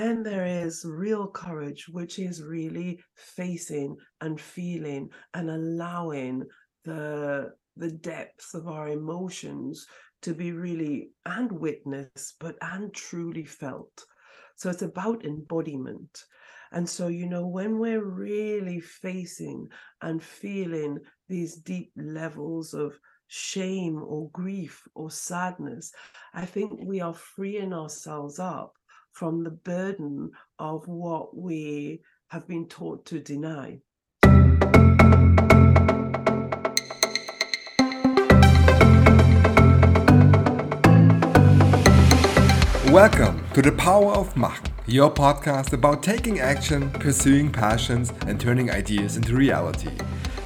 [0.00, 6.44] then there is real courage, which is really facing and feeling and allowing
[6.84, 9.86] the the depths of our emotions
[10.22, 14.04] to be really and witnessed, but and truly felt.
[14.56, 16.24] So it's about embodiment.
[16.72, 19.68] And so, you know, when we're really facing
[20.02, 20.98] and feeling
[21.28, 22.98] these deep levels of
[23.28, 25.92] shame or grief or sadness,
[26.34, 28.74] I think we are freeing ourselves up
[29.12, 33.78] from the burden of what we have been taught to deny.
[42.90, 48.70] Welcome to The Power of Machen, your podcast about taking action, pursuing passions, and turning
[48.70, 49.90] ideas into reality.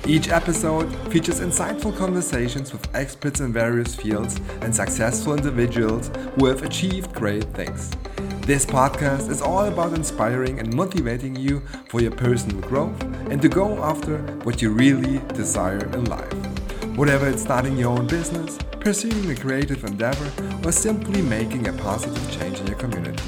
[0.06, 6.62] Each episode features insightful conversations with experts in various fields and successful individuals who have
[6.62, 7.90] achieved great things.
[8.46, 13.48] This podcast is all about inspiring and motivating you for your personal growth and to
[13.48, 16.30] go after what you really desire in life.
[16.94, 20.30] Whatever it's starting your own business, pursuing a creative endeavor,
[20.62, 23.24] or simply making a positive change in your community.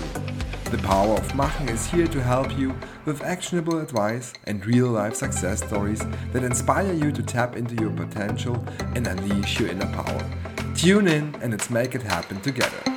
[0.71, 2.75] The Power of Machen is here to help you
[3.07, 7.91] with actionable advice and real life success stories that inspire you to tap into your
[7.93, 8.63] potential
[8.95, 10.31] and unleash your inner power.
[10.75, 12.96] Tune in and let's make it happen together.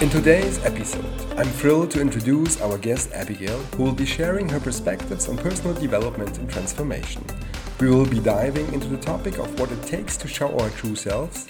[0.00, 1.04] In today's episode,
[1.36, 5.74] I'm thrilled to introduce our guest Abigail, who will be sharing her perspectives on personal
[5.74, 7.24] development and transformation.
[7.80, 10.94] We will be diving into the topic of what it takes to show our true
[10.94, 11.48] selves,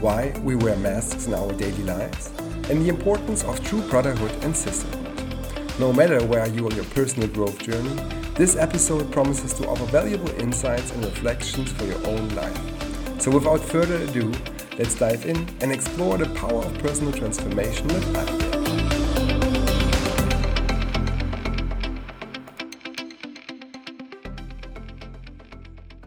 [0.00, 2.30] why we wear masks in our daily lives,
[2.68, 5.80] and the importance of true brotherhood and sisterhood.
[5.80, 7.96] No matter where you are on your personal growth journey,
[8.34, 13.22] this episode promises to offer valuable insights and reflections for your own life.
[13.22, 14.34] So without further ado,
[14.78, 18.56] let's dive in and explore the power of personal transformation with Abigail.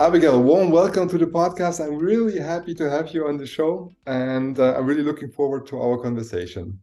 [0.02, 1.86] Abigail, warm welcome to the podcast.
[1.86, 5.68] I'm really happy to have you on the show, and uh, I'm really looking forward
[5.68, 6.80] to our conversation.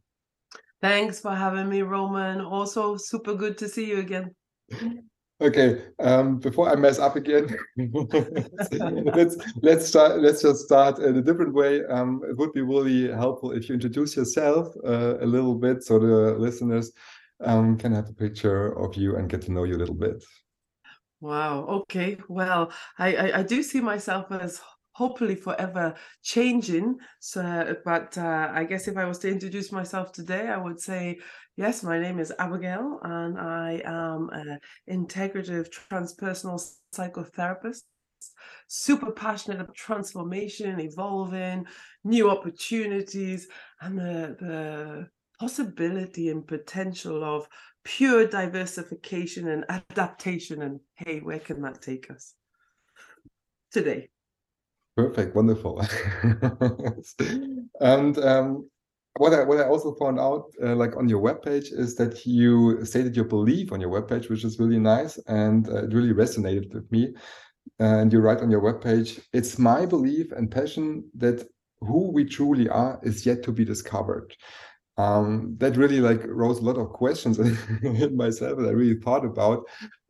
[0.83, 2.43] Thanks for having me, Roman.
[2.43, 4.35] Also, super good to see you again.
[5.39, 10.21] Okay, um, before I mess up again, let's let's start.
[10.21, 11.85] Let's just start in a different way.
[11.85, 15.99] Um, it would be really helpful if you introduce yourself uh, a little bit, so
[15.99, 16.91] the listeners
[17.45, 20.25] um, can have a picture of you and get to know you a little bit.
[21.21, 21.67] Wow.
[21.67, 22.17] Okay.
[22.29, 24.61] Well, I, I, I do see myself as
[24.93, 26.97] hopefully forever changing.
[27.21, 31.19] So, but uh, I guess if I was to introduce myself today, I would say,
[31.57, 36.63] yes, my name is Abigail, and I am an integrative transpersonal
[36.95, 37.83] psychotherapist.
[38.69, 41.67] Super passionate about transformation, evolving,
[42.05, 43.49] new opportunities,
[43.81, 45.09] and the the
[45.39, 47.47] possibility and potential of
[47.85, 50.63] pure diversification and adaptation.
[50.63, 52.35] And hey, where can that take us
[53.71, 54.09] today?
[54.97, 55.81] Perfect, wonderful.
[57.81, 58.71] and um,
[59.19, 62.85] what I what I also found out, uh, like on your webpage, is that you
[62.85, 66.73] stated your belief on your webpage, which is really nice, and uh, it really resonated
[66.75, 67.15] with me.
[67.79, 71.47] And you write on your webpage, "It's my belief and passion that
[71.81, 74.35] who we truly are is yet to be discovered."
[74.99, 77.39] um, that really like rose a lot of questions
[77.83, 79.65] in myself and i really thought about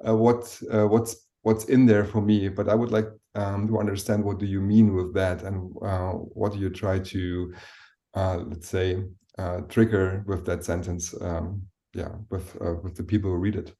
[0.06, 3.78] uh, what uh, what's what's in there for me but i would like um, to
[3.78, 7.52] understand what do you mean with that and uh, what do you try to
[8.16, 9.04] uh, let's say
[9.38, 11.62] uh, trigger with that sentence um,
[11.94, 13.72] yeah with uh, with the people who read it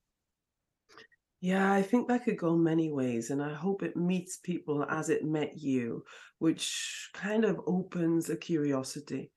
[1.40, 5.10] yeah, I think that could go many ways, and I hope it meets people as
[5.10, 6.02] it met you,
[6.38, 9.30] which kind of opens a curiosity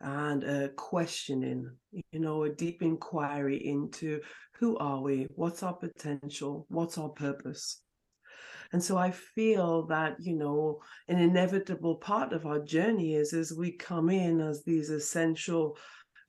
[0.00, 1.68] and a questioning,
[2.12, 4.20] you know, a deep inquiry into
[4.54, 7.80] who are we, what's our potential, what's our purpose.
[8.72, 13.52] And so I feel that, you know, an inevitable part of our journey is as
[13.52, 15.78] we come in as these essential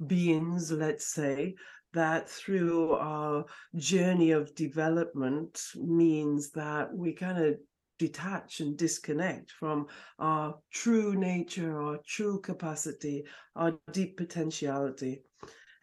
[0.07, 1.55] beings, let's say,
[1.93, 7.55] that through our journey of development means that we kind of
[7.97, 9.87] detach and disconnect from
[10.19, 13.25] our true nature, our true capacity,
[13.55, 15.21] our deep potentiality.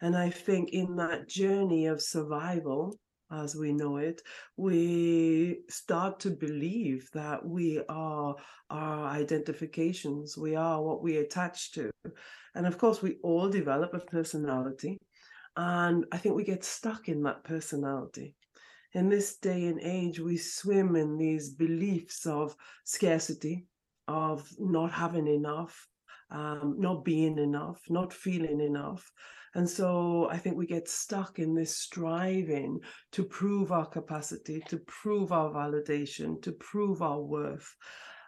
[0.01, 2.97] And I think in that journey of survival,
[3.31, 4.21] as we know it,
[4.55, 8.35] we start to believe that we are
[8.69, 11.89] our identifications, we are what we attach to.
[12.55, 14.97] And of course, we all develop a personality.
[15.55, 18.35] And I think we get stuck in that personality
[18.93, 23.65] in this day and age, we swim in these beliefs of scarcity,
[24.07, 25.87] of not having enough,
[26.31, 29.11] um, not being enough, not feeling enough.
[29.57, 32.79] And so I think we get stuck in this striving
[33.11, 37.67] to prove our capacity, to prove our validation, to prove our worth.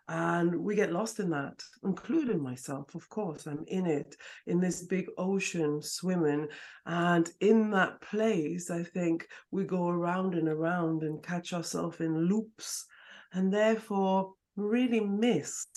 [0.07, 3.45] And we get lost in that, including myself, of course.
[3.45, 4.15] I'm in it,
[4.47, 6.47] in this big ocean swimming.
[6.87, 12.27] And in that place, I think we go around and around and catch ourselves in
[12.27, 12.87] loops
[13.33, 15.67] and therefore really miss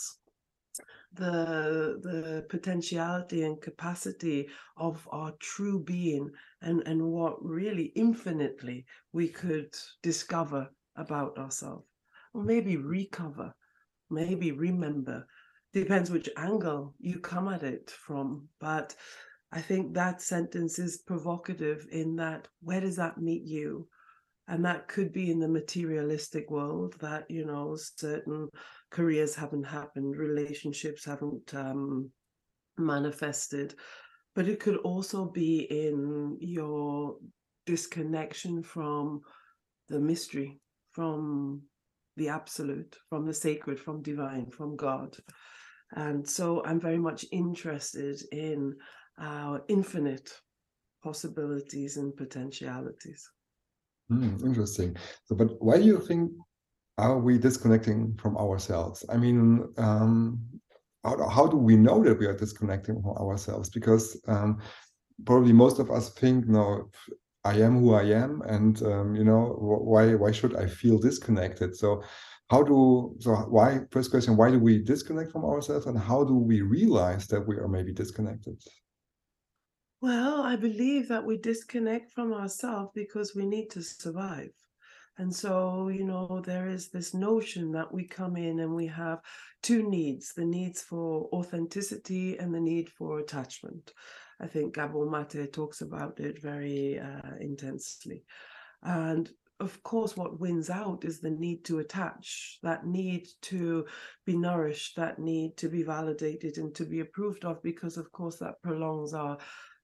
[1.15, 6.31] the the potentiality and capacity of our true being
[6.63, 11.87] and and what really infinitely we could discover about ourselves
[12.35, 13.55] or maybe recover
[14.11, 15.27] maybe remember.
[15.73, 18.95] Depends which angle you come at it from but
[19.53, 23.89] i think that sentence is provocative in that where does that meet you?
[24.49, 28.49] And that could be in the materialistic world that you know certain
[28.93, 32.11] careers haven't happened relationships haven't um,
[32.79, 33.75] manifested
[34.35, 37.17] but it could also be in your
[37.67, 39.21] disconnection from
[39.89, 40.61] the mystery
[40.93, 41.63] from
[42.17, 45.17] the absolute, from the sacred, from divine, from God.
[45.93, 48.75] And so I'm very much interested in
[49.19, 50.31] our infinite
[51.03, 53.29] possibilities and potentialities.
[54.11, 54.97] Mm, interesting.
[55.25, 56.31] So, but why do you think
[57.11, 59.05] are we disconnecting from ourselves?
[59.09, 60.41] I mean, um,
[61.05, 63.69] how, how do we know that we are disconnecting from ourselves?
[63.69, 64.61] Because um,
[65.25, 66.91] probably most of us think, no,
[67.45, 69.57] I am who I am, and um, you know
[69.93, 71.77] why why should I feel disconnected?
[71.77, 72.03] So
[72.51, 76.35] how do so why first question why do we disconnect from ourselves, and how do
[76.35, 78.63] we realize that we are maybe disconnected?
[80.01, 84.53] Well, I believe that we disconnect from ourselves because we need to survive.
[85.19, 89.21] And so, you know, there is this notion that we come in and we have
[89.63, 93.93] two needs the needs for authenticity and the need for attachment.
[94.41, 98.25] I think Gabor Mate talks about it very uh, intensely.
[98.83, 99.31] And
[99.61, 103.87] of course, what wins out is the need to attach, that need to
[104.27, 108.39] be nourished, that need to be validated and to be approved of, because of course
[108.39, 109.39] that prolongs our,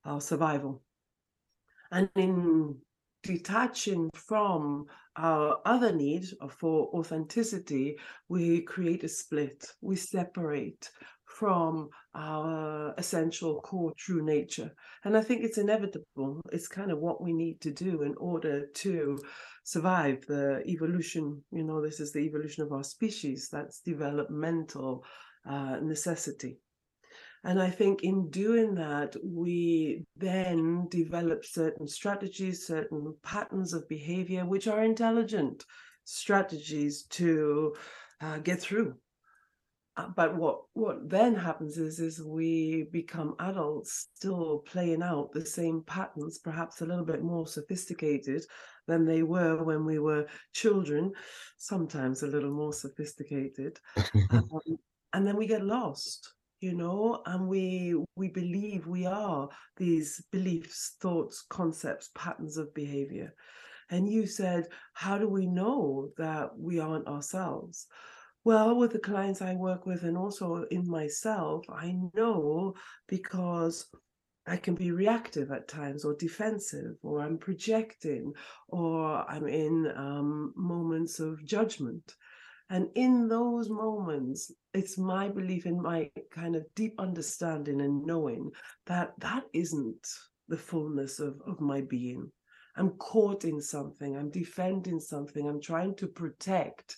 [0.04, 0.82] our survival.
[1.92, 2.78] And in
[3.22, 4.86] detaching from
[5.16, 7.96] our other need for authenticity,
[8.28, 10.90] we create a split, we separate,
[11.24, 14.72] from our essential core true nature.
[15.04, 16.40] And I think it's inevitable.
[16.52, 19.18] It's kind of what we need to do in order to
[19.64, 21.42] survive the evolution.
[21.52, 25.04] You know, this is the evolution of our species, that's developmental
[25.48, 26.58] uh, necessity.
[27.44, 34.44] And I think in doing that, we then develop certain strategies, certain patterns of behavior,
[34.44, 35.64] which are intelligent
[36.04, 37.74] strategies to
[38.20, 38.96] uh, get through.
[39.96, 45.44] Uh, but what what then happens is is we become adults still playing out the
[45.44, 48.44] same patterns perhaps a little bit more sophisticated
[48.86, 51.12] than they were when we were children
[51.56, 53.78] sometimes a little more sophisticated.
[54.30, 54.48] Um,
[55.14, 60.96] and then we get lost you know and we we believe we are these beliefs
[61.00, 63.32] thoughts concepts patterns of behavior
[63.90, 67.86] and you said how do we know that we aren't ourselves
[68.44, 72.74] well, with the clients I work with and also in myself, I know
[73.06, 73.86] because
[74.46, 78.32] I can be reactive at times or defensive, or I'm projecting,
[78.68, 82.14] or I'm in um, moments of judgment.
[82.70, 88.50] And in those moments, it's my belief in my kind of deep understanding and knowing
[88.86, 90.06] that that isn't
[90.48, 92.30] the fullness of, of my being.
[92.76, 96.96] I'm caught in something, I'm defending something, I'm trying to protect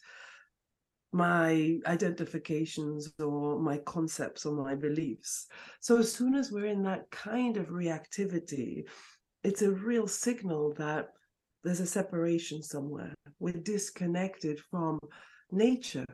[1.12, 5.47] my identifications or my concepts or my beliefs.
[5.81, 8.85] So as soon as we're in that kind of reactivity,
[9.43, 11.09] it's a real signal that
[11.65, 13.15] there's a separation somewhere.
[13.39, 14.99] We're disconnected from
[15.52, 16.07] nature,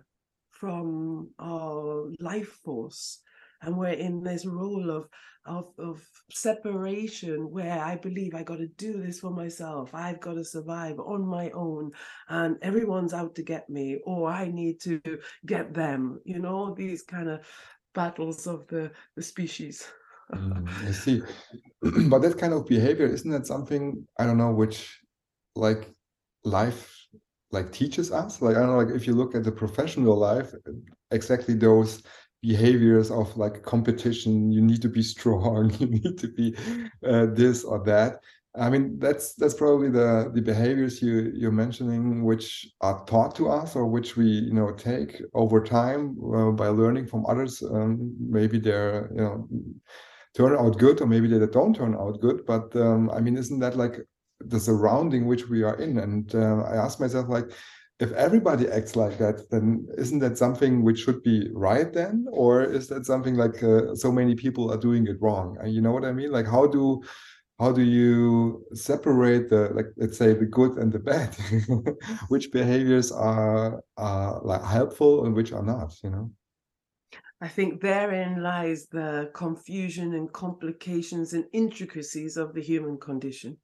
[0.50, 3.20] from our life force
[3.62, 5.08] and we're in this role of
[5.44, 9.90] of of separation where I believe I got to do this for myself.
[9.94, 11.92] I've got to survive on my own,
[12.28, 15.00] and everyone's out to get me, or I need to
[15.44, 16.20] get them.
[16.24, 17.46] You know, these kind of
[17.94, 19.86] battles of the the species.
[20.34, 21.22] mm, I see,
[22.08, 25.00] but that kind of behavior isn't that something I don't know which
[25.54, 25.88] like
[26.44, 26.95] life
[27.56, 30.50] like teaches us like i don't know like if you look at the professional life
[31.10, 32.02] exactly those
[32.42, 36.54] behaviors of like competition you need to be strong you need to be
[37.10, 38.20] uh, this or that
[38.58, 43.50] I mean, that's that's probably the the behaviors you you're mentioning, which are taught to
[43.50, 47.62] us or which we you know take over time uh, by learning from others.
[47.62, 49.48] Um, maybe they're you know
[50.34, 52.46] turn out good, or maybe they don't turn out good.
[52.46, 53.96] But um, I mean, isn't that like
[54.48, 55.98] the surrounding which we are in?
[55.98, 57.50] And uh, I ask myself, like,
[57.98, 62.62] if everybody acts like that, then isn't that something which should be right then, or
[62.62, 65.56] is that something like uh, so many people are doing it wrong?
[65.60, 66.30] And you know what I mean?
[66.30, 67.02] Like, how do
[67.58, 71.34] how do you separate the like let's say the good and the bad
[72.28, 76.30] which behaviors are are like helpful and which are not you know
[77.40, 83.56] i think therein lies the confusion and complications and intricacies of the human condition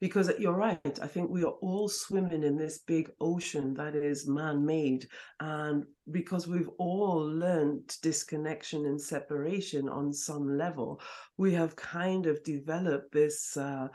[0.00, 4.28] because you're right i think we are all swimming in this big ocean that is
[4.28, 5.06] man-made
[5.40, 11.00] and because we've all learned disconnection and separation on some level
[11.36, 13.88] we have kind of developed this uh,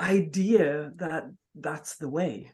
[0.00, 1.24] idea that
[1.54, 2.50] that's the way.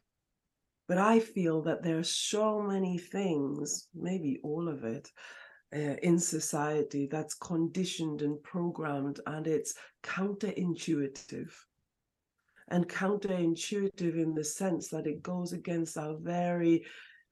[0.89, 5.09] But i feel that there are so many things maybe all of it
[5.75, 11.53] uh, in society that's conditioned and programmed and it's counterintuitive
[12.71, 16.85] and counterintuitive in the sense that it goes against our very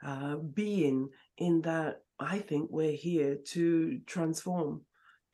[0.05, 4.83] uh, being, in that I think we're here to transform,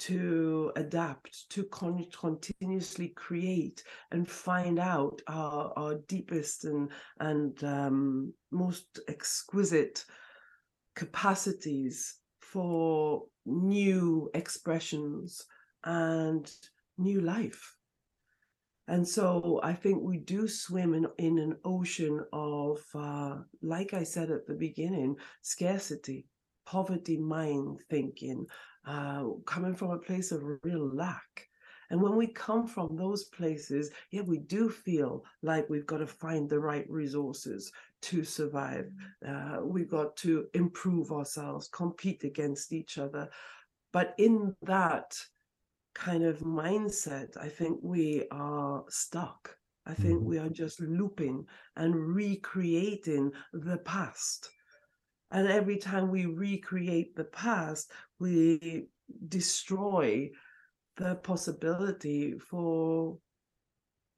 [0.00, 8.34] to adapt, to con- continuously create and find out our, our deepest and, and um,
[8.50, 10.04] most exquisite
[10.94, 15.44] capacities for new expressions
[15.84, 16.50] and
[16.98, 17.76] new life.
[18.86, 24.02] And so I think we do swim in, in an ocean of, uh, like I
[24.02, 26.26] said at the beginning, scarcity,
[26.66, 28.46] poverty mind thinking,
[28.86, 31.48] uh, coming from a place of real lack.
[31.90, 36.06] And when we come from those places, yeah, we do feel like we've got to
[36.06, 37.70] find the right resources
[38.02, 38.90] to survive.
[39.26, 43.28] Uh, we've got to improve ourselves, compete against each other.
[43.92, 45.16] But in that,
[45.94, 49.56] kind of mindset, I think we are stuck.
[49.86, 50.28] I think mm-hmm.
[50.28, 51.46] we are just looping
[51.76, 54.48] and recreating the past.
[55.30, 58.86] And every time we recreate the past, we
[59.28, 60.30] destroy
[60.96, 63.18] the possibility for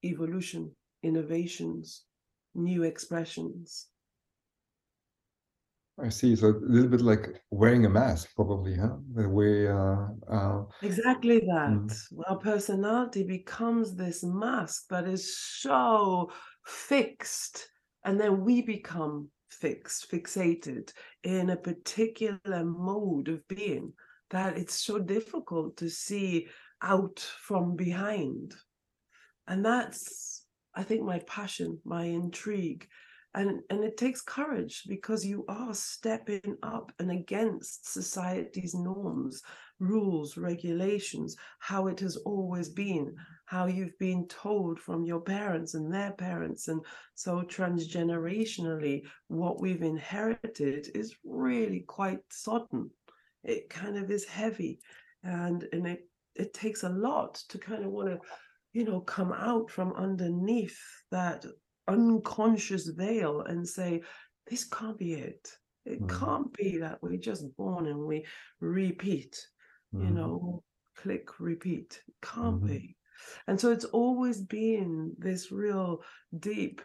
[0.05, 0.71] evolution,
[1.03, 2.05] innovations,
[2.55, 3.87] new expressions.
[6.03, 6.37] I see.
[6.37, 8.97] So a little bit like wearing a mask, probably, huh?
[9.15, 9.67] The way.
[9.67, 11.71] Uh, uh, exactly that.
[11.71, 12.21] Mm.
[12.29, 16.31] Our personality becomes this mask that is so
[16.67, 17.69] fixed,
[18.05, 23.93] and then we become fixed, fixated in a particular mode of being
[24.31, 26.47] that it's so difficult to see
[26.83, 28.55] out from behind.
[29.49, 32.87] And that's, I think, my passion, my intrigue
[33.37, 39.43] and and it takes courage because you are stepping up and against society's norms
[39.79, 43.15] rules regulations how it has always been
[43.47, 46.81] how you've been told from your parents and their parents and
[47.15, 52.91] so transgenerationally what we've inherited is really quite sodden.
[53.45, 54.81] It kind of is heavy
[55.23, 58.19] and and it it takes a lot to kind of want to
[58.73, 60.79] you know come out from underneath
[61.11, 61.45] that
[61.89, 64.03] unconscious veil and say,
[64.49, 65.49] this can't be it.
[65.85, 66.19] It mm.
[66.19, 68.27] can't be that we're just born and we
[68.61, 69.39] repeat,
[69.95, 70.01] mm.
[70.01, 70.17] you mm-hmm.
[70.17, 70.63] know,
[70.97, 72.03] click, repeat.
[72.09, 72.67] It can't mm-hmm.
[72.67, 72.97] be.
[73.47, 76.03] And so it's always been this real
[76.39, 76.83] deep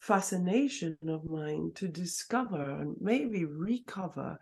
[0.00, 4.38] fascination of mine to discover and maybe recover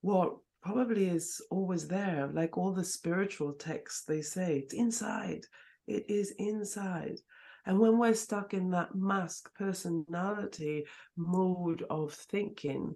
[0.00, 5.42] what probably is always there, like all the spiritual texts they say, it's inside.
[5.86, 7.18] It is inside.
[7.66, 10.86] And when we're stuck in that mask personality
[11.16, 12.94] mode of thinking,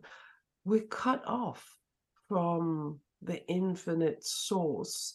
[0.65, 1.79] we're cut off
[2.29, 5.15] from the infinite source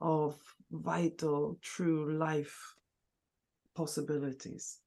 [0.00, 0.38] of
[0.70, 2.74] vital, true life
[3.74, 4.78] possibilities.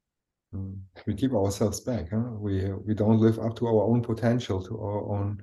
[0.53, 0.77] Mm.
[1.08, 2.10] We keep ourselves back.
[2.12, 2.29] Huh?
[2.38, 5.41] We we don't live up to our own potential, to our own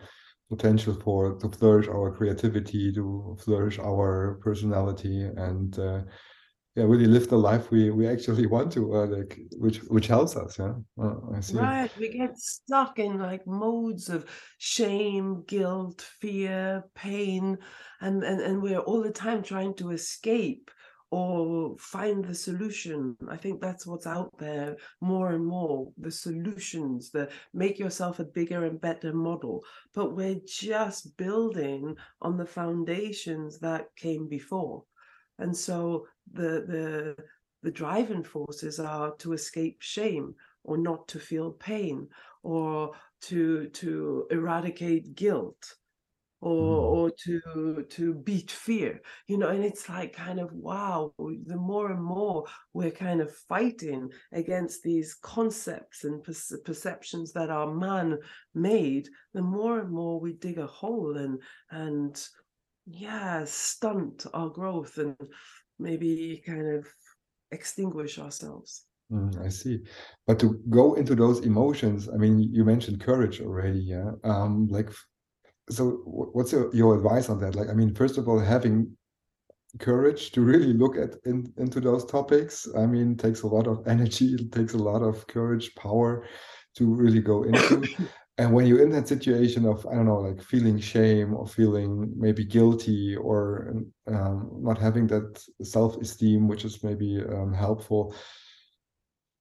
[0.49, 6.01] potential for to flourish our creativity, to flourish our personality, and uh,
[6.77, 10.37] yeah really live the life we we actually want to uh, like which which helps
[10.37, 10.73] us yeah.
[11.35, 11.57] I see.
[11.57, 14.27] right we get stuck in like modes of
[14.59, 17.59] shame guilt fear pain
[18.01, 20.71] and and, and we're all the time trying to escape
[21.13, 23.17] or find the solution.
[23.29, 28.25] I think that's what's out there more and more the solutions the make yourself a
[28.25, 29.65] bigger and better model.
[29.95, 34.85] But we're just building on the foundations that came before.
[35.41, 37.25] And so the the
[37.63, 40.35] the driving forces are to escape shame
[40.65, 42.09] or not to feel pain
[42.43, 45.77] or to to eradicate guilt
[46.43, 46.97] or Mm.
[46.97, 51.91] or to to beat fear you know and it's like kind of wow the more
[51.91, 58.19] and more we're kind of fighting against these concepts and perce- perceptions that are man
[58.55, 62.27] made the more and more we dig a hole and and
[62.87, 65.17] yeah stunt our growth and
[65.81, 66.87] maybe kind of
[67.51, 69.81] extinguish ourselves Mm, I see.
[70.27, 74.13] But to go into those emotions, I mean, you mentioned courage already, yeah.
[74.25, 74.91] Um, like,
[75.69, 77.55] so what's your, your advice on that?
[77.55, 78.97] Like, I mean, first of all, having
[79.79, 83.87] courage to really look at in, into those topics, I mean, takes a lot of
[83.89, 86.27] energy, it takes a lot of courage, power
[86.77, 87.89] to really go into.
[88.41, 92.13] And when you're in that situation of, I don't know, like feeling shame or feeling
[92.17, 93.41] maybe guilty or
[94.07, 94.37] um,
[94.69, 95.29] not having that
[95.63, 98.15] self-esteem, which is maybe um, helpful,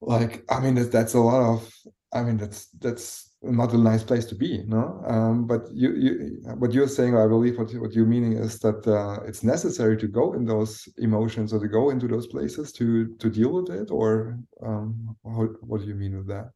[0.01, 1.73] like i mean that's, that's a lot of
[2.13, 5.01] i mean that's that's not a nice place to be no?
[5.07, 8.85] Um, but you, you what you're saying i believe what, what you're meaning is that
[8.87, 13.15] uh, it's necessary to go in those emotions or to go into those places to
[13.17, 16.51] to deal with it or um, how, what do you mean with that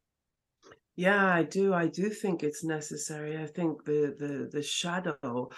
[0.96, 1.72] Yeah, I do.
[1.74, 3.36] I do think it's necessary.
[3.38, 5.50] I think the the the shadow,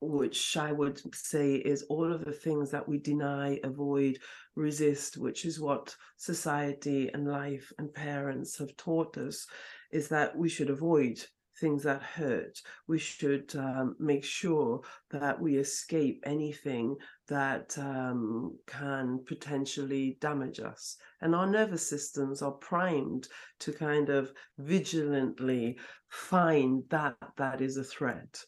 [0.00, 4.18] which I would say is all of the things that we deny, avoid,
[4.54, 9.46] resist, which is what society and life and parents have taught us,
[9.92, 11.22] is that we should avoid
[11.60, 12.60] things that hurt.
[12.88, 14.80] We should um, make sure
[15.10, 16.96] that we escape anything
[17.28, 20.96] that um, can potentially damage us.
[21.20, 23.28] And our nervous systems are primed
[23.60, 25.78] to kind of vigilantly
[26.08, 28.42] find that that is a threat.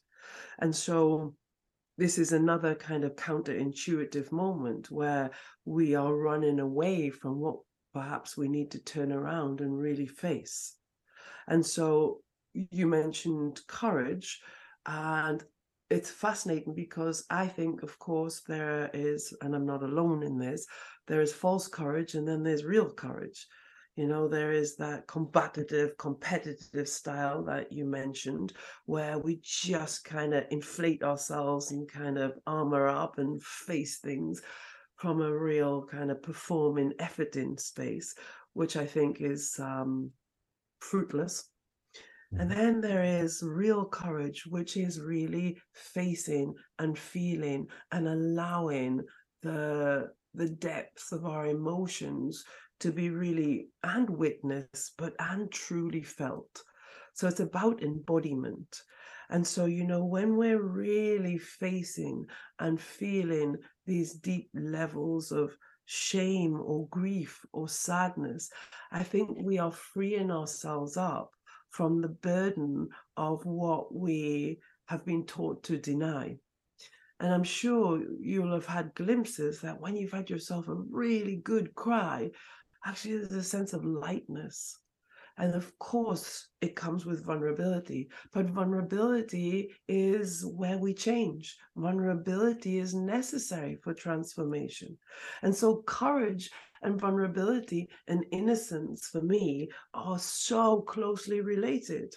[0.59, 1.35] And so
[1.97, 5.31] this is another kind of counterintuitive moment where
[5.65, 7.57] we are running away from what
[7.93, 10.77] perhaps we need to turn around and really face.
[11.47, 12.21] And so
[12.55, 14.41] you mentioned courage,
[14.87, 15.43] and
[15.91, 20.67] it's fascinating because I think, of course, there is, and I'm not alone in this,
[21.07, 23.47] there is false courage and then there's real courage.
[23.97, 28.53] You know, there is that combative, competitive style that you mentioned,
[28.87, 34.43] where we just kind of inflate ourselves and kind of armor up and face things
[34.97, 38.15] from a real kind of performing, effort in space,
[38.55, 40.11] which I think is um,
[40.81, 41.45] fruitless.
[42.39, 42.57] And Mhm.
[42.57, 49.03] then there is real courage, which is really facing and feeling and allowing
[49.43, 52.45] the the depth of our emotions
[52.81, 56.65] to be really and witnessed, but and truly felt.
[57.15, 58.83] So it's about embodiment.
[59.31, 62.27] And so, you know, when we're really facing
[62.59, 63.57] and feeling
[63.87, 65.57] these deep levels of
[65.87, 68.51] shame or grief or sadness,
[68.91, 71.31] I think we are freeing ourselves up
[71.75, 76.37] from the burden of what we have been taught to deny.
[77.19, 81.75] And I'm sure you'll have had glimpses that when you've had yourself a really good
[81.75, 82.31] cry,
[82.87, 84.79] actually there's a sense of lightness.
[85.37, 91.57] And of course, it comes with vulnerability, but vulnerability is where we change.
[91.77, 94.97] Vulnerability is necessary for transformation.
[95.43, 96.51] And so, courage
[96.85, 102.15] and vulnerability and innocence for me are so closely related.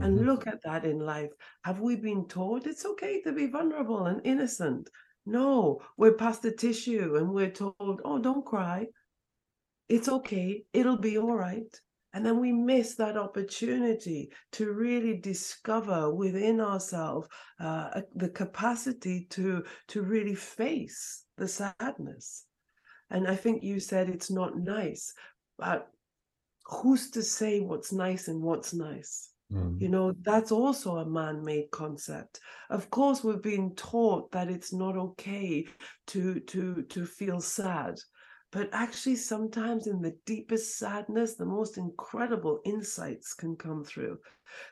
[0.00, 0.26] And Mhm.
[0.26, 1.32] look at that in life.
[1.64, 4.88] Have we been taught it's okay to be vulnerable and innocent?
[5.26, 8.88] No, we're passed the tissue and we're told, oh, don't cry.
[9.88, 10.64] It's okay.
[10.72, 11.80] It'll be all right.
[12.12, 17.28] And then we miss that opportunity to really discover within ourselves
[17.60, 22.46] uh, the capacity to to really face the sadness.
[23.10, 25.12] And I think you said it's not nice,
[25.58, 25.90] but
[26.66, 29.30] who's to say what's nice and what's nice?
[29.52, 29.80] Mhm.
[29.80, 32.40] You know, that's also a man made concept.
[32.68, 35.66] Of course, we've been taught that it's not okay
[36.08, 37.98] to, to, to feel sad.
[38.52, 44.18] But actually, sometimes in the deepest sadness, the most incredible insights can come through.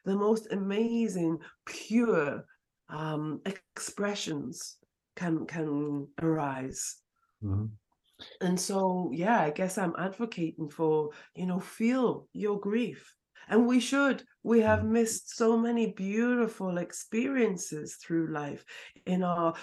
[0.04, 2.44] The most amazing, pure
[2.88, 4.78] um, expressions
[5.14, 6.96] can can arise
[7.42, 7.70] Mhm.
[8.40, 13.14] And so yeah i guess i'm advocating for you know feel your grief
[13.48, 14.90] and we should we have Mhm.
[14.90, 18.64] missed so many beautiful experiences through life
[19.06, 19.54] in our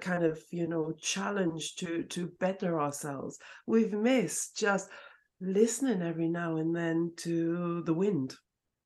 [0.00, 4.88] kind of you know challenge to to better ourselves we've missed just
[5.40, 8.36] listening every now and then to the wind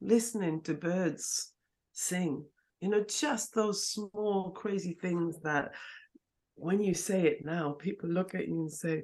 [0.01, 1.53] listening to birds
[1.93, 2.45] sing
[2.81, 5.73] you know just those small crazy things that
[6.57, 9.03] when you say it now people look at you and say Are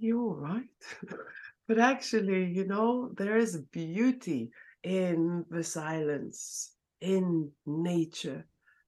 [0.00, 0.64] you're right.
[1.68, 4.50] but actually, you know, there is beauty
[4.82, 8.44] in the silence, in nature.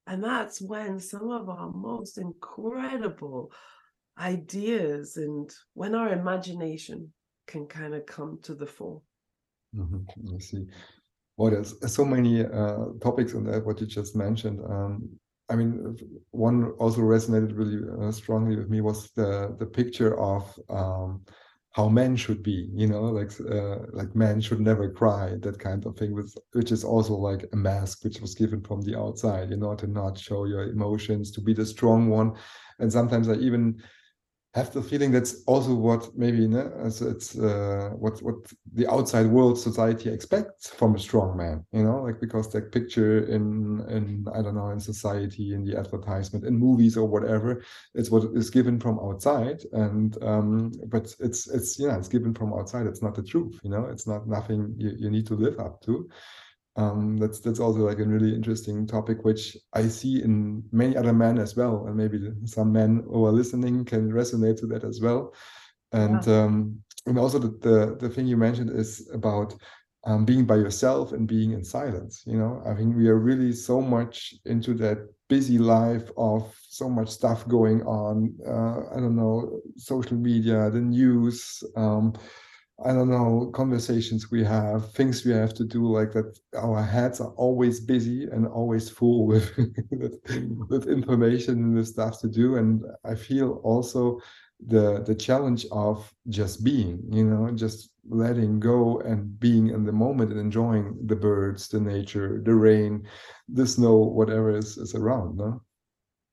[0.06, 3.52] And that's when some of our most incredible
[4.18, 7.12] ideas and when our imagination
[7.46, 9.02] can kind of come to the fore.
[9.76, 10.34] Mm-hmm.
[10.34, 10.66] I see.
[11.36, 14.60] Well, there's so many uh, topics in that what you just mentioned.
[14.60, 15.08] Um,
[15.48, 15.96] I mean,
[16.30, 21.24] one also resonated really uh, strongly with me was the the picture of um,
[21.72, 22.68] how men should be.
[22.74, 26.72] You know, like uh, like men should never cry, that kind of thing, with, which
[26.72, 29.50] is also like a mask which was given from the outside.
[29.50, 32.34] You know, to not show your emotions, to be the strong one,
[32.78, 33.82] and sometimes I even
[34.54, 38.36] have the feeling that's also what maybe know, it's uh, what what
[38.74, 43.24] the outside world society expects from a strong man you know like because that picture
[43.26, 47.62] in in i don't know in society in the advertisement in movies or whatever
[47.94, 49.62] it's what is given from outside.
[49.72, 52.86] And um but it's it's yeah it's given from outside.
[52.86, 53.86] It's not the truth you know.
[53.86, 56.08] It's not nothing you, you need to live up to
[56.76, 61.12] um, that's that's also like a really interesting topic which i see in many other
[61.12, 65.00] men as well and maybe some men who are listening can resonate to that as
[65.00, 65.34] well.
[65.92, 69.54] And um, and also the, the, the thing you mentioned is about
[70.04, 72.62] um, being by yourself and being in silence you know?
[72.66, 77.46] I think we are really so much into that busy life of so much stuff
[77.48, 82.12] going on uh, i don't know social media the news um,
[82.84, 86.38] I don't know, conversations we have, things we have to do, like that.
[86.56, 89.50] Our heads are always busy and always full with
[89.90, 90.18] with,
[90.68, 92.56] with information and the stuff to do.
[92.56, 94.20] And I feel also
[94.66, 99.92] the the challenge of just being, you know, just letting go and being in the
[99.92, 103.06] moment and enjoying the birds, the nature, the rain,
[103.48, 105.36] the snow, whatever is is around.
[105.36, 105.62] No.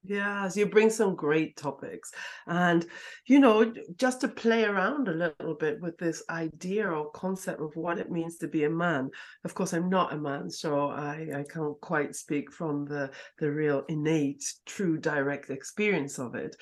[0.03, 2.11] Yes, you bring some great topics.
[2.47, 2.85] And,
[3.25, 7.75] you know, just to play around a little bit with this idea or concept of
[7.75, 9.09] what it means to be a man.
[9.43, 13.51] Of course, I'm not a man, so I, I can't quite speak from the, the
[13.51, 16.55] real innate, true, direct experience of it.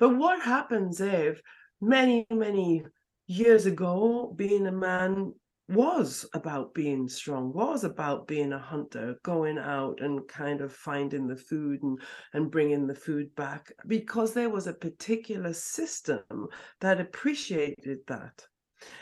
[0.00, 1.40] But what happens if
[1.80, 2.84] many, many
[3.28, 5.32] years ago, being a man
[5.70, 11.26] was about being strong, was about being a hunter, going out and kind of finding
[11.26, 11.98] the food and,
[12.34, 16.48] and bringing the food back, because there was a particular system
[16.80, 18.44] that appreciated that.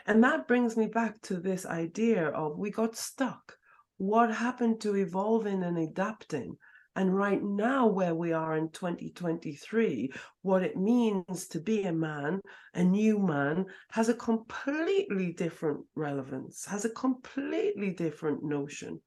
[0.07, 3.57] And that brings me back to this idea of we got stuck.
[3.96, 6.57] What happened to evolving and adapting?
[6.98, 12.40] And right now, where we are in 2023, what it means to be a man,
[12.74, 19.00] a new man, has a completely different relevance, has a completely different notion.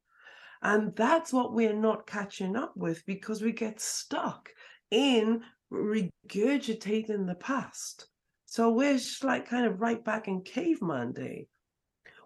[0.62, 4.48] And that's what we're not catching up with because we get stuck
[4.90, 8.08] in regurgitating the past.
[8.46, 11.48] So we're just like kind of right back in caveman day.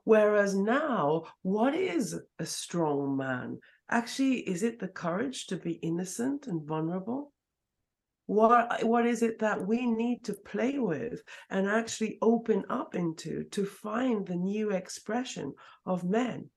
[0.04, 3.58] Whereas now, what is a strong man?
[3.90, 7.32] Actually, is it the courage to be innocent and vulnerable?
[8.26, 13.44] What, what is it that we need to play with and actually open up into
[13.52, 15.54] to find the new expression
[15.86, 16.50] of men?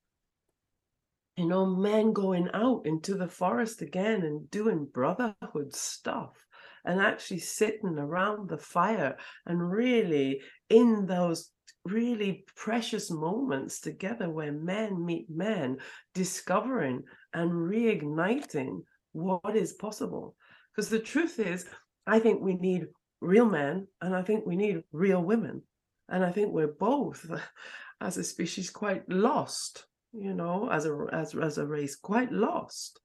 [1.37, 6.45] You know, men going out into the forest again and doing brotherhood stuff
[6.83, 9.15] and actually sitting around the fire
[9.45, 11.51] and really in those
[11.85, 15.77] really precious moments together where men meet men,
[16.13, 20.35] discovering and reigniting what is possible.
[20.75, 21.65] Because the truth is,
[22.07, 22.87] I think we need
[23.21, 25.61] real men and I think we need real women.
[26.07, 27.29] And I think we're both,
[28.01, 32.99] as a species, quite lost, you know, as a as, as a race, quite lost.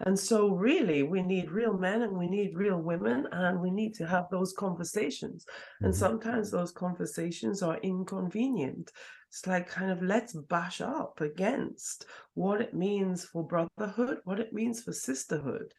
[0.00, 3.94] And so, really, we need real men and we need real women, and we need
[3.94, 5.44] to have those conversations.
[5.44, 5.86] Mm-hmm.
[5.86, 8.92] And sometimes those conversations are inconvenient.
[9.30, 14.52] It's like kind of let's bash up against what it means for brotherhood, what it
[14.52, 15.72] means for sisterhood,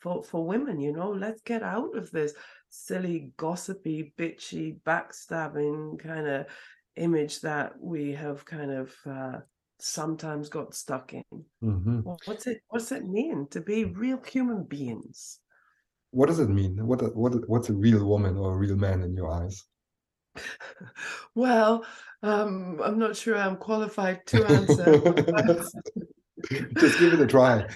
[0.00, 2.34] for, for women, you know, let's get out of this
[2.70, 6.46] silly, gossipy, bitchy, backstabbing kind of
[6.96, 9.38] image that we have kind of uh,
[9.78, 11.44] sometimes got stuck in.
[11.62, 12.00] Mm-hmm.
[12.24, 12.58] what's it?
[12.68, 15.38] What's it mean to be real human beings?
[16.10, 16.86] What does it mean?
[16.86, 19.64] What what what's a real woman or a real man in your eyes?
[21.34, 21.84] well,
[22.22, 25.00] um, I'm not sure I'm qualified to answer.
[26.78, 27.66] Just give it a try.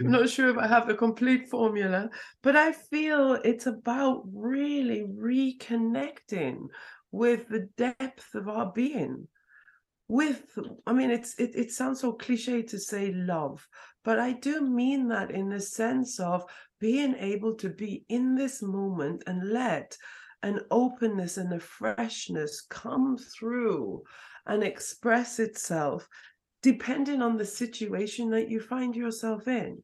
[0.00, 2.10] I'm not sure if I have the complete formula,
[2.42, 6.66] but I feel it's about really reconnecting
[7.10, 9.28] with the depth of our being
[10.08, 13.66] with i mean it's it, it sounds so cliche to say love
[14.04, 16.44] but i do mean that in the sense of
[16.80, 19.96] being able to be in this moment and let
[20.42, 24.02] an openness and a freshness come through
[24.46, 26.08] and express itself
[26.62, 29.82] depending on the situation that you find yourself in.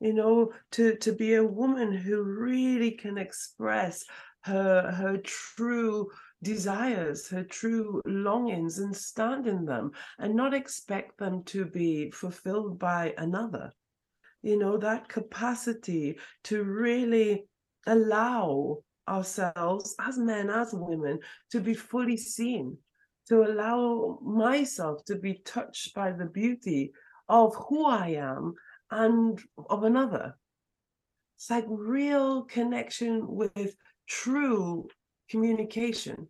[0.00, 4.04] You know to to be a woman who really can express
[4.42, 6.10] her her true
[6.42, 12.78] desires her true longings and stand in them and not expect them to be fulfilled
[12.78, 13.72] by another
[14.46, 17.44] you know that capacity to really
[17.88, 18.78] allow
[19.08, 21.18] ourselves as men as women
[21.50, 22.76] to be fully seen
[23.28, 26.92] to allow myself to be touched by the beauty
[27.28, 28.54] of who I am
[28.92, 30.36] and of another.
[31.36, 33.74] It's like real connection with
[34.08, 34.88] true
[35.28, 36.28] communication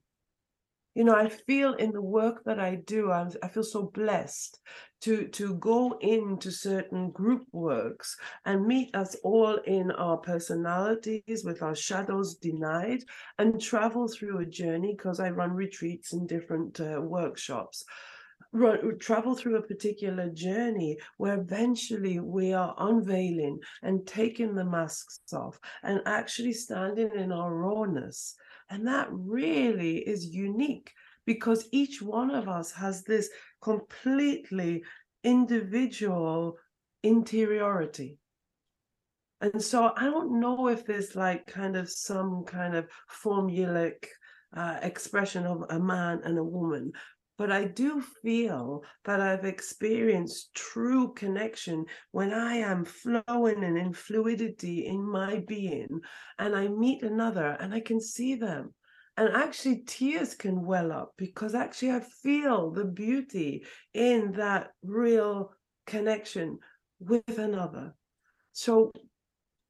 [0.96, 4.58] you know i feel in the work that i do I'm, i feel so blessed
[5.02, 11.62] to to go into certain group works and meet us all in our personalities with
[11.62, 13.02] our shadows denied
[13.38, 17.84] and travel through a journey because i run retreats and different uh, workshops.
[18.52, 25.32] Run, travel through a particular journey where eventually we are unveiling and taking the masks
[25.32, 28.34] off and actually standing in our rawness
[28.70, 30.92] and that really is unique
[31.24, 33.28] because each one of us has this
[33.60, 34.84] completely
[35.24, 36.56] individual
[37.02, 38.18] interiority.
[39.40, 42.88] And so I don't know if there's like kind of some kind of
[43.22, 44.06] formulaic
[44.56, 46.92] uh, expression of a man and a woman,
[47.38, 53.92] but I do feel that I've experienced true connection when I am flowing and in
[53.92, 56.00] fluidity in my being,
[56.38, 58.74] and I meet another and I can see them.
[59.18, 65.52] And actually, tears can well up because actually, I feel the beauty in that real
[65.86, 66.58] connection
[67.00, 67.94] with another.
[68.52, 68.92] So,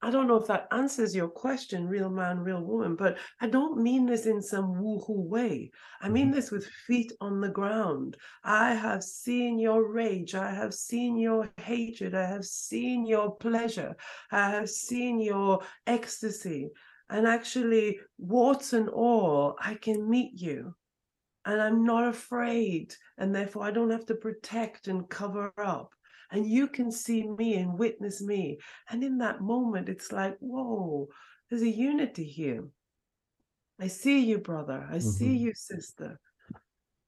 [0.02, 3.82] I don't know if that answers your question, real man, real woman, but I don't
[3.82, 5.70] mean this in some woohoo way.
[6.02, 6.34] I mean mm-hmm.
[6.34, 8.16] this with feet on the ground.
[8.44, 10.34] I have seen your rage.
[10.34, 12.14] I have seen your hatred.
[12.14, 13.96] I have seen your pleasure.
[14.30, 16.68] I have seen your ecstasy.
[17.08, 20.74] And actually, warts and all, I can meet you.
[21.46, 22.94] And I'm not afraid.
[23.16, 25.94] And therefore, I don't have to protect and cover up
[26.30, 28.58] and you can see me and witness me.
[28.90, 31.08] And in that moment, it's like, whoa,
[31.48, 32.64] there's a unity here.
[33.80, 34.86] I see you, brother.
[34.90, 35.08] I mm-hmm.
[35.08, 36.18] see you, sister.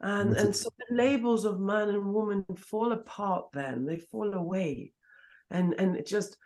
[0.01, 4.93] And and so the labels of man and woman fall apart then, they fall away.
[5.51, 6.37] And and it just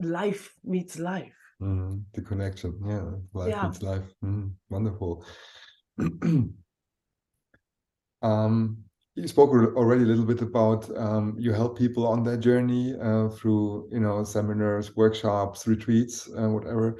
[0.00, 1.36] life meets life.
[1.62, 3.62] Mm, the connection, yeah, life yeah.
[3.64, 4.12] meets life.
[4.24, 5.24] Mm, wonderful.
[8.22, 8.78] um,
[9.20, 13.28] you spoke already a little bit about um, you help people on their journey uh,
[13.28, 16.98] through you know seminars workshops retreats uh, whatever.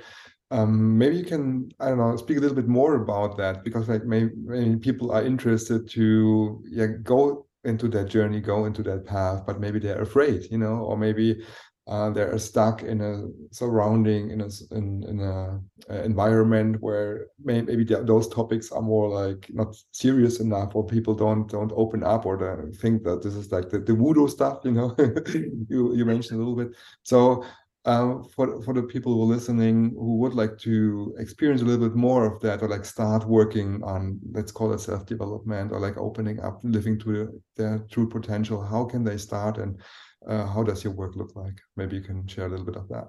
[0.53, 3.89] Um, maybe you can i don't know speak a little bit more about that because
[3.89, 9.07] like maybe, maybe people are interested to yeah go into that journey go into that
[9.07, 11.41] path but maybe they're afraid you know or maybe
[11.91, 17.61] uh, they're stuck in a surrounding in a in, in a, a environment where may,
[17.63, 22.27] maybe those topics are more like not serious enough or people don't don't open up
[22.27, 24.95] or think that this is like the, the voodoo stuff you know?
[25.69, 26.77] You you mentioned a little bit.
[27.03, 27.45] So
[27.87, 31.89] uh, for for the people who are listening who would like to experience a little
[31.89, 35.81] bit more of that or like start working on let's call it self development or
[35.81, 39.81] like opening up living to their true potential how can they start and
[40.27, 41.61] uh, how does your work look like?
[41.77, 43.09] Maybe you can share a little bit of that.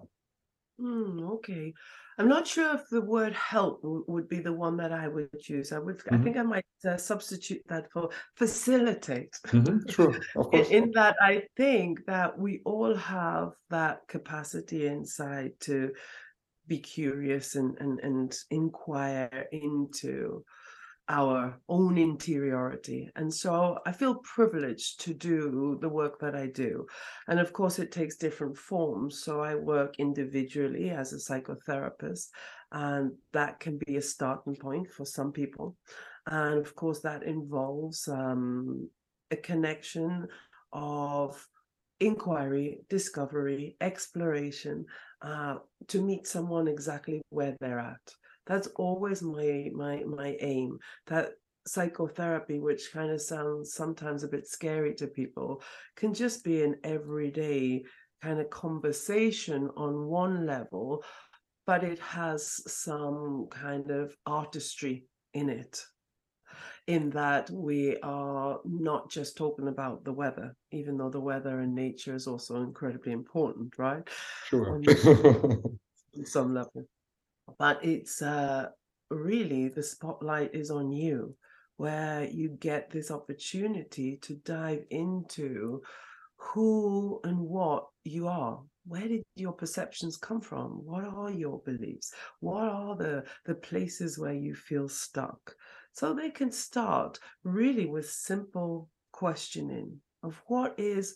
[0.80, 1.74] Mm, okay.
[2.18, 5.72] I'm not sure if the word help would be the one that I would use.
[5.72, 6.16] I would, mm-hmm.
[6.16, 9.34] I think I might uh, substitute that for facilitate.
[9.48, 9.90] Mm-hmm.
[9.90, 10.70] Sure, of course.
[10.70, 15.92] in, in that I think that we all have that capacity inside to
[16.68, 20.44] be curious and and, and inquire into
[21.12, 23.10] our own interiority.
[23.18, 26.88] And so I feel privileged to do the work that I do.
[27.28, 29.22] And of course, it takes different forms.
[29.22, 32.28] So I work individually as a psychotherapist,
[32.72, 35.76] and that can be a starting point for some people.
[36.28, 38.90] And of course, that involves um,
[39.32, 40.28] a connection
[40.72, 41.46] of
[42.00, 44.86] inquiry, discovery, exploration
[45.22, 45.56] uh,
[45.90, 50.78] to meet someone exactly where they're at that's always my my my aim
[51.08, 51.32] that
[51.68, 55.62] psychotherapy which kind of sounds sometimes a bit scary to people
[55.96, 57.84] can just be an everyday
[58.24, 61.04] kind of conversation on one level
[61.68, 65.84] but it has some kind of artistry in it
[66.88, 71.74] in that we are not just talking about the weather, even though the weather and
[71.74, 74.08] nature is also incredibly important, right?
[74.48, 74.76] Sure.
[74.76, 74.84] on
[76.26, 76.86] some level.
[77.58, 78.70] But it's uh,
[79.10, 81.36] really the spotlight is on you,
[81.78, 85.82] where you get this opportunity to dive into
[86.38, 88.62] who and what you are.
[88.88, 90.84] Where did your perceptions come from?
[90.84, 92.14] What are your beliefs?
[92.40, 95.56] What are the, the places where you feel stuck?
[95.94, 101.16] So they can start really with simple questioning of what is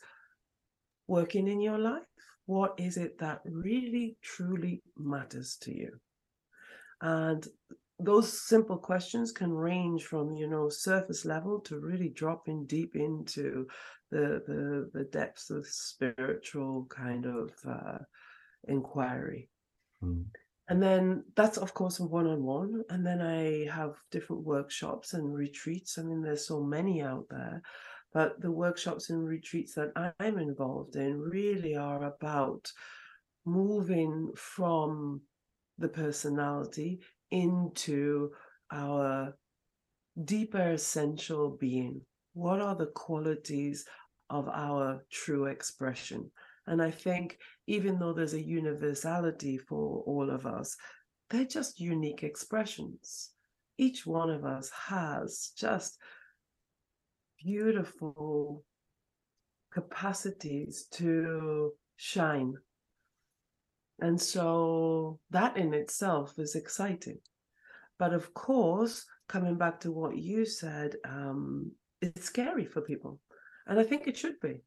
[1.07, 2.03] working in your life?
[2.45, 5.99] What is it that really, truly matters to you?
[7.05, 7.47] And
[7.99, 13.67] those simple questions can range from you know surface level to really dropping deep into
[14.09, 17.99] the the, the depths of spiritual kind of uh,
[18.67, 19.49] inquiry.
[20.03, 20.25] Mm.
[20.67, 22.83] and then that's of course a one-on-one.
[22.89, 25.99] And then i have different workshops and retreats.
[25.99, 27.61] I mean there's so many out there.
[28.13, 32.71] But the workshops and retreats that i'm involved in really are about
[33.45, 35.21] moving from
[35.77, 38.31] the personality into
[38.71, 39.35] our
[40.23, 42.01] deeper essential being.
[42.33, 43.85] What are the qualities
[44.29, 46.31] of our true expression?
[46.67, 50.75] And I think even though there's a universality for all of us,
[51.29, 53.31] they're just unique expressions.
[53.77, 55.97] Each one of us has just
[57.43, 58.63] beautiful
[59.73, 62.55] capacities to shine
[63.99, 67.19] and so that in itself is exciting.
[67.97, 73.19] But of course, coming back to what you said, um, it's scary for people.
[73.67, 74.61] And I think it should be.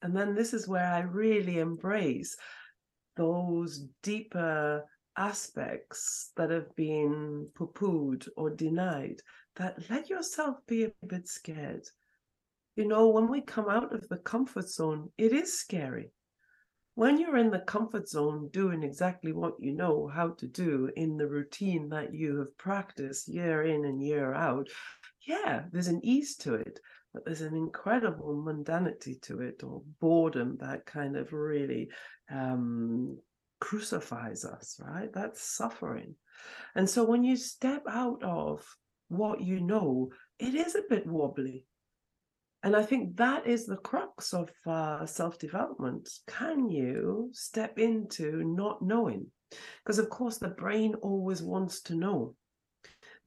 [0.00, 2.36] And then this is where I really embrace
[3.16, 4.84] those deeper
[5.16, 9.20] aspects that have been poo pooed or denied,
[9.56, 11.84] that let yourself be a bit scared.
[12.76, 16.12] You know, when we come out of the comfort zone, it is scary
[16.98, 21.16] when you're in the comfort zone doing exactly what you know how to do in
[21.16, 24.68] the routine that you have practiced year in and year out,
[25.24, 26.80] yeah, there's an ease to it,
[27.14, 31.88] but there's an incredible mundanity to it or boredom that kind of really
[32.32, 33.16] um,
[33.60, 35.12] crucifies us, right?
[35.12, 36.16] That's suffering.
[36.74, 38.66] And so when you step out of
[39.06, 41.64] what you know, it is a bit wobbly.
[42.62, 46.08] And I think that is the crux of uh, self development.
[46.26, 49.26] Can you step into not knowing?
[49.84, 52.34] Because, of course, the brain always wants to know.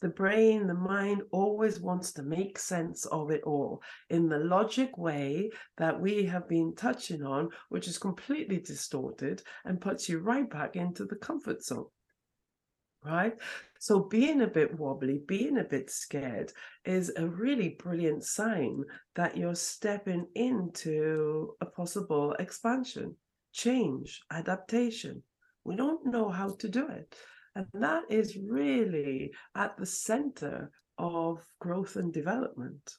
[0.01, 4.97] The brain, the mind always wants to make sense of it all in the logic
[4.97, 10.49] way that we have been touching on, which is completely distorted and puts you right
[10.49, 11.85] back into the comfort zone
[13.03, 13.33] right?
[13.79, 16.51] So being a bit wobbly, being a bit scared
[16.85, 18.83] is a really brilliant sign
[19.15, 23.15] that you're stepping into a possible expansion,
[23.53, 25.23] change, adaptation.
[25.63, 27.15] We don't know how to do it.
[27.55, 32.93] And that is really at the center of growth and development.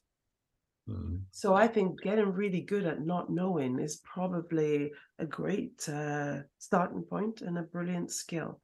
[0.88, 1.19] Mm-hmm.
[1.31, 7.03] So I think getting really good at not knowing is probably a great uh, starting
[7.03, 8.61] point and a brilliant skill.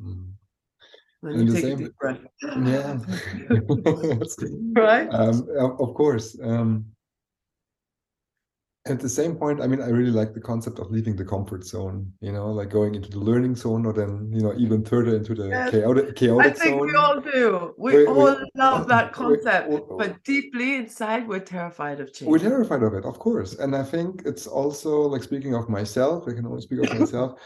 [0.00, 0.30] Mm-hmm.
[1.34, 2.18] When you take same, a deep breath.
[2.42, 2.98] Yeah.
[4.76, 5.08] right.
[5.12, 5.48] Um,
[5.80, 6.38] of course.
[6.42, 6.86] Um,
[8.88, 11.64] at the same point, I mean, I really like the concept of leaving the comfort
[11.64, 15.16] zone, you know, like going into the learning zone or then, you know, even further
[15.16, 15.70] into the yes.
[15.70, 16.86] chaotic, chaotic I think zone.
[16.86, 17.74] we all do.
[17.76, 22.30] We, we all we, love that concept, we, but deeply inside, we're terrified of change.
[22.30, 23.54] We're terrified of it, of course.
[23.54, 27.40] And I think it's also like speaking of myself, I can only speak of myself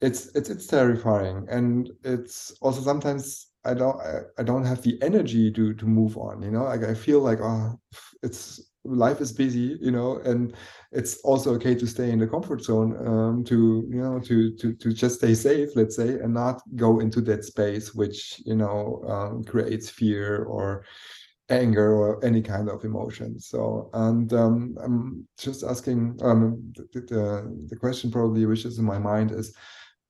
[0.00, 1.46] it's it's it's terrifying.
[1.50, 6.16] And it's also sometimes i don't I, I, don't have the energy to to move
[6.16, 6.64] on you know?
[6.64, 7.78] Like i feel like oh
[8.22, 10.18] it's life is busy you know?
[10.18, 10.54] And
[10.92, 14.74] it's also okay to stay in the comfort zone um to you know to to
[14.74, 19.02] to just stay safe let's say and not go into that space which you know
[19.08, 20.84] um, creates fear or
[21.48, 23.38] anger or any kind of emotion.
[23.38, 28.84] So and um, i'm just asking um the, the, the question probably which is in
[28.84, 29.54] my mind is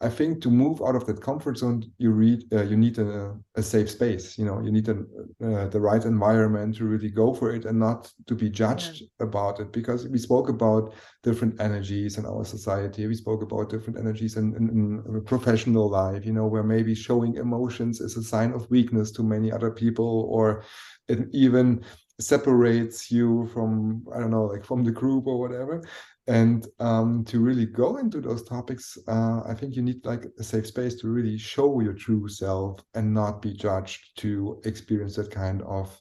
[0.02, 3.35] I think to move out of that comfort zone, you read uh, you need a,
[3.54, 4.37] a, safe space.
[4.37, 4.98] You know, you need a,
[5.42, 9.26] uh, the right environment to really go for it and not to be judged yeah.
[9.26, 9.72] about it.
[9.72, 13.07] Because we spoke about different energies in our society.
[13.07, 16.26] We spoke about different energies in, in, in professional life.
[16.26, 20.28] You know, where maybe showing emotions is a sign of weakness to many other people,
[20.30, 20.62] or
[21.09, 21.82] it even
[22.20, 25.82] separates you from I don't know, like from the group or whatever
[26.29, 30.43] and um, to really go into those topics uh, i think you need like a
[30.43, 35.31] safe space to really show your true self and not be judged to experience that
[35.31, 36.01] kind of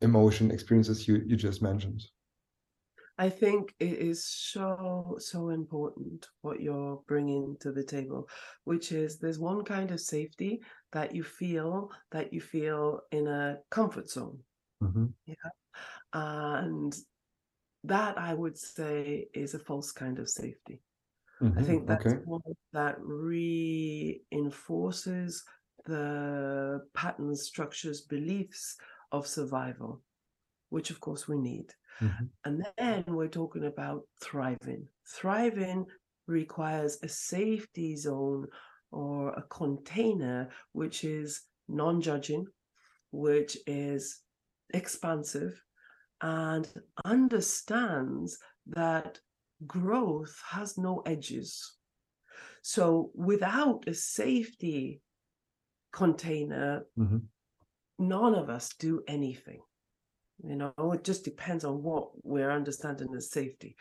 [0.00, 2.02] emotion experiences you, you just mentioned
[3.16, 8.28] I think it is so, so important what you're bringing to the table,
[8.64, 13.58] which is there's one kind of safety that you feel that you feel in a
[13.70, 14.38] comfort zone.
[14.80, 15.34] hmm Yeah.
[16.12, 16.94] And
[17.84, 20.82] that I would say is a false kind of safety.
[21.56, 22.18] I hmm think that's Okay.
[22.24, 22.40] one
[22.72, 25.44] that reinforces
[25.86, 28.76] the patterns, structures, beliefs
[29.12, 30.02] of survival,
[30.70, 31.72] which of course we need.
[32.00, 34.88] hmm And then we're talking about thriving.
[35.08, 35.86] Thriving
[36.26, 38.46] requires a safety zone
[38.90, 42.46] or a container which is non judging,
[43.12, 44.22] which is
[44.74, 45.62] expansive,
[46.24, 46.66] and
[47.04, 49.20] understands that
[49.66, 51.76] growth has no edges.
[52.62, 55.02] So without a safety
[55.92, 57.18] container, hmm
[57.96, 59.60] none of us do anything.
[60.42, 63.76] You know, it just depends on what we're understanding as safety.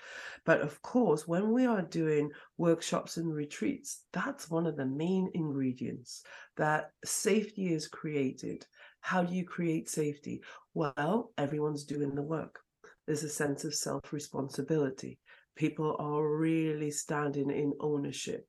[0.46, 5.32] But of course, when we are doing workshops and retreats, that's one of the main
[5.34, 6.22] ingredients
[6.58, 8.68] that safety is created.
[9.04, 10.42] How do you create safety?
[10.74, 12.62] Well, everyone's doing the work.
[13.06, 15.20] There's a sense of self responsibility.
[15.58, 18.48] People are really standing in ownership.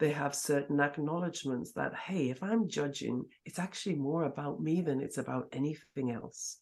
[0.00, 5.00] They have certain acknowledgements that, hey, if I'm judging, it's actually more about me than
[5.00, 6.58] it's about anything else.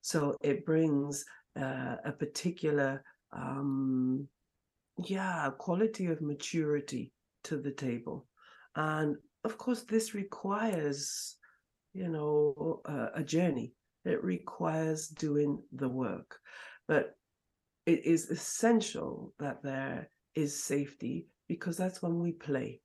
[0.00, 1.22] So it brings
[1.60, 4.26] uh, a particular, um,
[5.04, 7.12] yeah, quality of maturity
[7.44, 8.26] to the table.
[8.74, 11.36] And of course, this requires,
[11.94, 13.72] you know, a, a journey.
[14.04, 16.38] It requires doing the work.
[16.86, 17.16] But
[17.86, 22.80] it is essential that there is safety because that's when we play.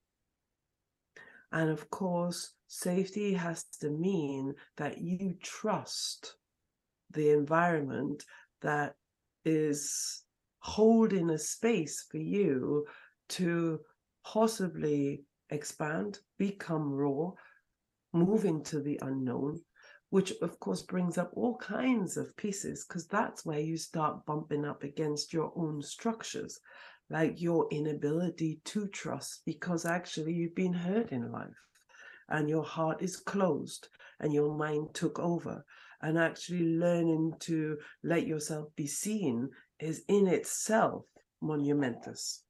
[1.51, 6.35] And of course, safety has to mean that you trust
[7.11, 8.23] the environment
[8.61, 8.93] that
[9.45, 10.23] is
[10.59, 12.85] holding a space for you
[13.29, 13.79] to
[14.23, 17.31] possibly expand, become raw,
[18.13, 19.61] move to the unknown,
[20.09, 24.65] which of course brings up all kinds of pieces because that's where you start bumping
[24.65, 26.59] up against your own structures,
[27.09, 31.65] like your inability to trust because actually you've been hurt in life
[32.29, 33.87] and your heart is closed
[34.19, 35.65] and your mind took over
[36.01, 39.49] and actually learning to let yourself be seen
[39.79, 41.03] is in itself
[41.41, 42.43] monumentous.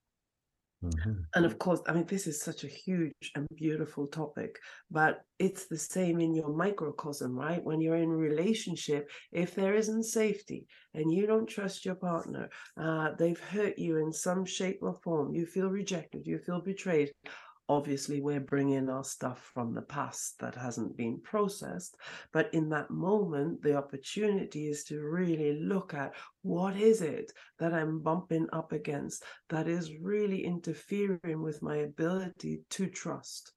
[0.82, 4.58] Hmm And of course, I mean, this is such a huge and beautiful topic,
[4.90, 7.62] but it's the same in your microcosm, right?
[7.64, 12.50] When you're in a relationship, if there isn't safety and you don't trust your partner,
[12.78, 17.12] uh, they've hurt you in some shape or form, you feel rejected, you feel betrayed.
[17.70, 21.96] Obviously, we're bringing our stuff from the past that hasn't been processed.
[22.34, 27.74] But in that moment, the opportunity is to really look at what is it that
[27.74, 33.54] I'm bumping up against that is really interfering with my ability to trust.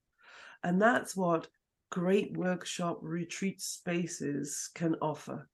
[0.63, 1.47] And that's what
[1.89, 5.49] great workshop retreat spaces can offer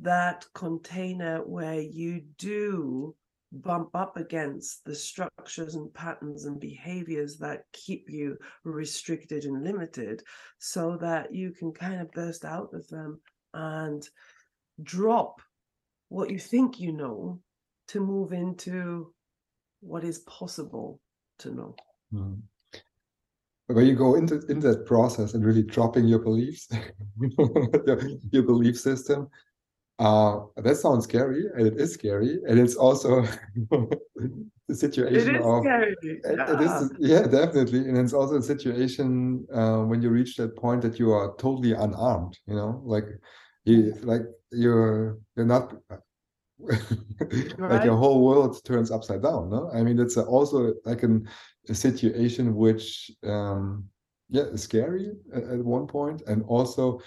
[0.00, 3.14] that container where you do
[3.52, 10.22] bump up against the structures and patterns and behaviors that keep you restricted and limited
[10.58, 13.20] so that you can kind of burst out of them
[13.54, 14.08] and
[14.82, 15.40] drop
[16.08, 17.40] what you think you know
[17.88, 19.12] to move into
[19.80, 21.00] what is possible
[21.38, 21.74] to know.
[22.12, 22.42] Mhm.
[23.68, 26.68] When you go into in that process and really dropping your beliefs,
[27.18, 29.28] your, your belief system,
[29.98, 33.22] uh, that sounds scary, and it is scary, and it's also
[33.70, 35.96] the situation is of scary.
[36.24, 36.52] Yeah.
[36.54, 40.82] it is yeah definitely, and it's also a situation uh, when you reach that point
[40.82, 43.06] that you are totally unarmed, you know, like
[43.64, 44.22] you like
[44.52, 45.74] you're you're not
[46.58, 47.84] like Right.
[47.84, 51.28] your whole world turns upside down no i mean it's also like an,
[51.68, 53.84] a situation which um
[54.30, 56.98] yeah is scary at, at one point and also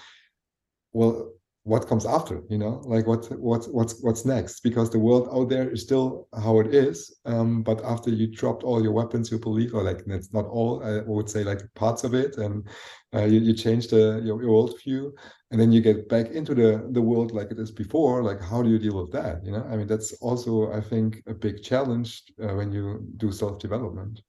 [0.93, 1.31] well
[1.63, 4.61] what comes after you know like what what's what's what's next?
[4.61, 8.63] Because the world out there is still how it is um but after you dropped
[8.63, 12.03] all your weapons you believe or like it's not all i would say like parts
[12.03, 12.67] of it and
[13.13, 15.11] uh, you, you change the your, your worldview
[15.51, 18.61] and then you get back into the the world like it is before like how
[18.61, 19.65] do you deal with that you know?
[19.71, 24.21] I mean that's also i think a big challenge uh, when you do self-development.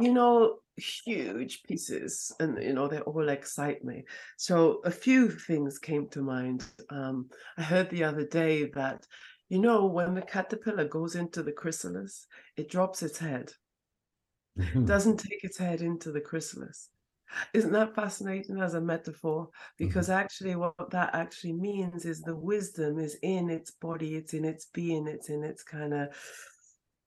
[0.00, 4.04] You know, huge pieces, and you know, they all excite me.
[4.36, 6.64] So a few things came to mind.
[6.90, 9.06] Um, I heard the other day that,
[9.48, 13.52] you know, when the caterpillar goes into the chrysalis, it drops its head,
[14.84, 16.88] doesn't take its head into the chrysalis.
[17.54, 19.48] Isn't that fascinating as a metaphor?
[19.78, 20.20] Because mm-hmm.
[20.20, 24.66] actually, what that actually means is the wisdom is in its body, it's in its
[24.66, 26.08] being, it's in its kind of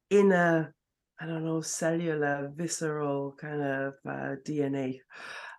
[0.09, 0.73] inner,
[1.19, 4.99] I don't know, cellular, visceral kind of uh, DNA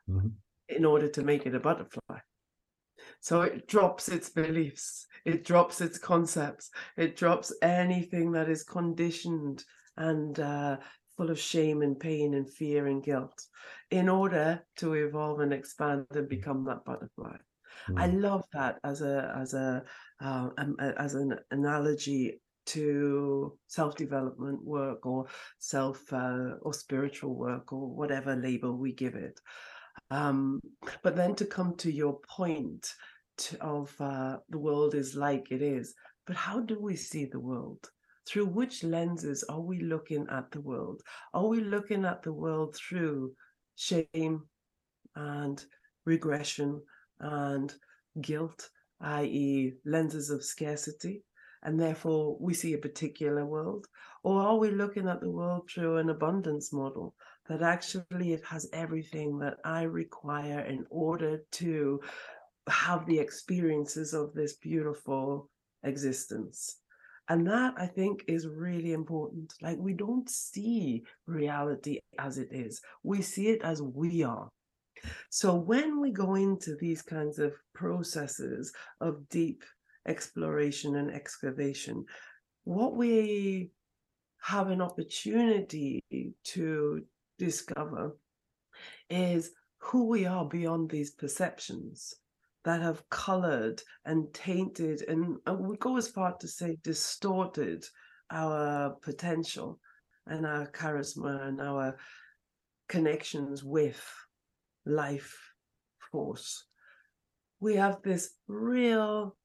[0.08, 0.28] mm-hmm.
[0.68, 2.18] in order to make it a butterfly.
[3.20, 9.64] So it drops its beliefs, it drops its concepts, it drops anything that is conditioned
[9.96, 10.76] and uh,
[11.16, 13.42] full of shame and pain and fear and guilt
[13.90, 17.36] in order to evolve and expand and become that butterfly.
[17.88, 18.00] Mm.
[18.00, 19.82] I love that as a as a
[20.20, 25.26] uh, um, as an analogy to self-development work or
[25.58, 29.40] self uh, or spiritual work or whatever label we give it
[30.10, 30.60] um,
[31.02, 32.92] but then to come to your point
[33.38, 35.94] to, of uh, the world is like it is
[36.26, 37.88] but how do we see the world
[38.26, 41.02] through which lenses are we looking at the world?
[41.32, 43.32] Are we looking at the world through
[43.76, 44.42] shame
[45.14, 45.64] and
[46.04, 46.82] regression
[47.20, 47.72] and
[48.20, 48.68] guilt,
[49.00, 51.22] i.e., lenses of scarcity?
[51.66, 53.88] And therefore, we see a particular world?
[54.22, 57.16] Or are we looking at the world through an abundance model
[57.48, 62.00] that actually it has everything that I require in order to
[62.68, 65.50] have the experiences of this beautiful
[65.82, 66.76] existence?
[67.28, 69.52] And that I think is really important.
[69.60, 74.48] Like we don't see reality as it is, we see it as we are.
[75.30, 79.64] So when we go into these kinds of processes of deep
[80.06, 82.04] exploration and excavation,
[82.64, 83.70] what we
[84.40, 86.02] have an opportunity
[86.44, 87.02] to
[87.38, 88.16] discover
[89.10, 92.14] is who we are beyond these perceptions
[92.64, 97.84] that have colored and tainted and I would go as far to say distorted
[98.30, 99.78] our potential
[100.26, 101.96] and our charisma and our
[102.88, 104.02] connections with
[104.84, 105.36] life
[106.10, 106.66] force.
[107.60, 109.36] We have this real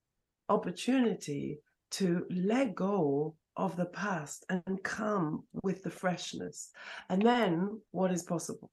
[0.51, 1.59] opportunity
[1.91, 6.71] to let go of the past and come with the freshness.
[7.09, 8.71] And then what is possible?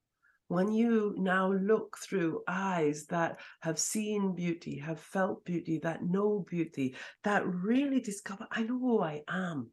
[0.49, 6.45] when you now look through eyes that have seen beauty, have felt beauty, that know
[6.49, 9.71] beauty, that really discover, I know who I am.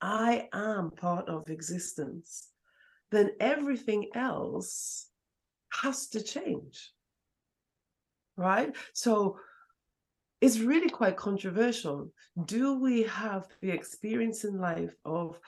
[0.00, 2.48] I am part of existence.
[3.10, 5.08] Then everything else
[5.72, 6.90] has to change.
[8.36, 8.74] Right?
[8.92, 9.38] So
[10.40, 12.10] it's really quite controversial.
[12.46, 15.38] Do we have the experience in life of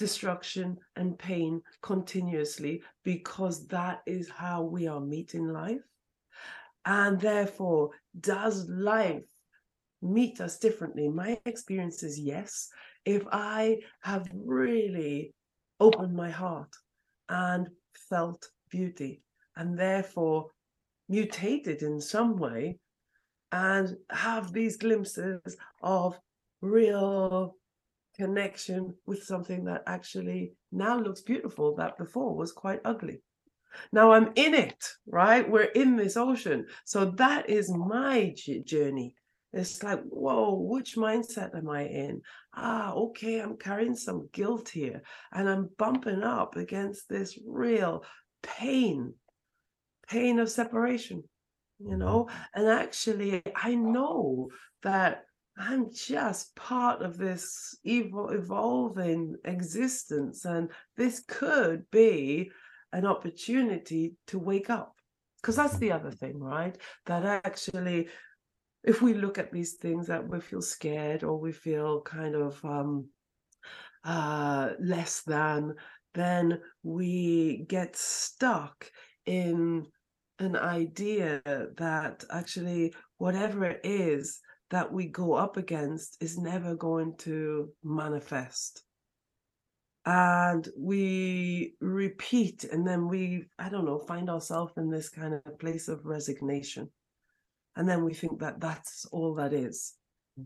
[0.00, 5.84] destruction and pain continuously because that is how we are meeting life.
[6.86, 9.22] And therefore, does life
[10.00, 11.06] meet us differently?
[11.08, 12.70] My experience is yes.
[13.04, 15.34] If I have really
[15.80, 16.74] opened my heart
[17.28, 17.68] and
[18.08, 19.22] felt beauty
[19.54, 20.46] and therefore
[21.10, 22.78] mutated in some way
[23.52, 26.18] and have these glimpses of
[26.60, 27.56] real
[28.16, 33.22] connection with something that actually now looks beautiful that before was quite ugly.
[33.92, 35.48] Now I'm in it, right?
[35.48, 36.66] We're in this ocean.
[36.84, 38.34] So that is my
[38.64, 39.14] journey.
[39.52, 42.22] It's like, whoa, which mindset am I in?
[42.54, 48.04] Ah, okay, I'm carrying some guilt here and I'm bumping up against this real
[48.42, 49.14] pain,
[50.08, 51.24] pain of separation,
[51.84, 52.28] you know?
[52.54, 54.48] And actually, I know
[54.82, 55.24] that
[55.58, 62.50] I'm just part of this evil evolving existence, and this could be
[62.92, 64.94] an opportunity to wake up.
[65.40, 66.76] Because that's the other thing, right?
[67.06, 68.08] That actually,
[68.84, 72.62] if we look at these things that we feel scared or we feel kind of
[72.64, 73.08] um,
[74.04, 75.74] uh, less than,
[76.14, 78.90] then we get stuck
[79.26, 79.86] in
[80.40, 87.16] an idea that actually, whatever it is, that we go up against is never going
[87.18, 88.82] to manifest.
[90.06, 95.58] And we repeat, and then we, I don't know, find ourselves in this kind of
[95.58, 96.90] place of resignation.
[97.76, 99.94] And then we think that that's all that is.
[100.36, 100.44] Hmm.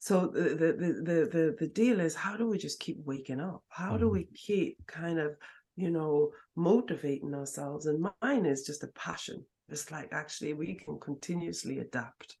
[0.00, 3.62] So the, the the the the deal is how do we just keep waking up?
[3.68, 4.34] How do we mm.
[4.34, 5.36] keep kind of
[5.76, 7.86] you know motivating ourselves?
[7.86, 9.44] And mine is just a passion.
[9.68, 12.36] It's like actually we can continuously adapt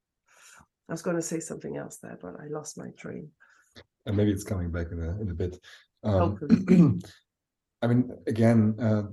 [0.88, 3.30] I was going to say something else there, but I lost my train.
[4.06, 5.58] And maybe it's coming back in a in a bit.
[6.02, 6.38] Um,
[7.82, 9.04] I mean, again, uh,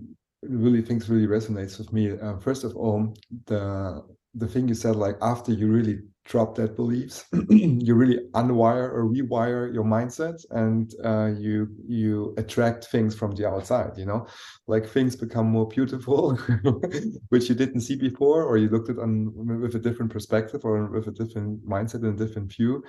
[0.41, 2.11] really things really resonates with me.
[2.11, 3.13] Uh, first of all,
[3.45, 4.03] the
[4.35, 7.25] the thing you said, like after you really drop that beliefs.
[7.49, 13.47] You really unwire or rewire your mindset and uh, you you attract things from the
[13.47, 14.27] outside you know?
[14.67, 16.35] Like things become more beautiful
[17.29, 20.85] which you didn't see before or you looked at on with a different perspective or
[20.85, 22.83] with a different mindset and a different view.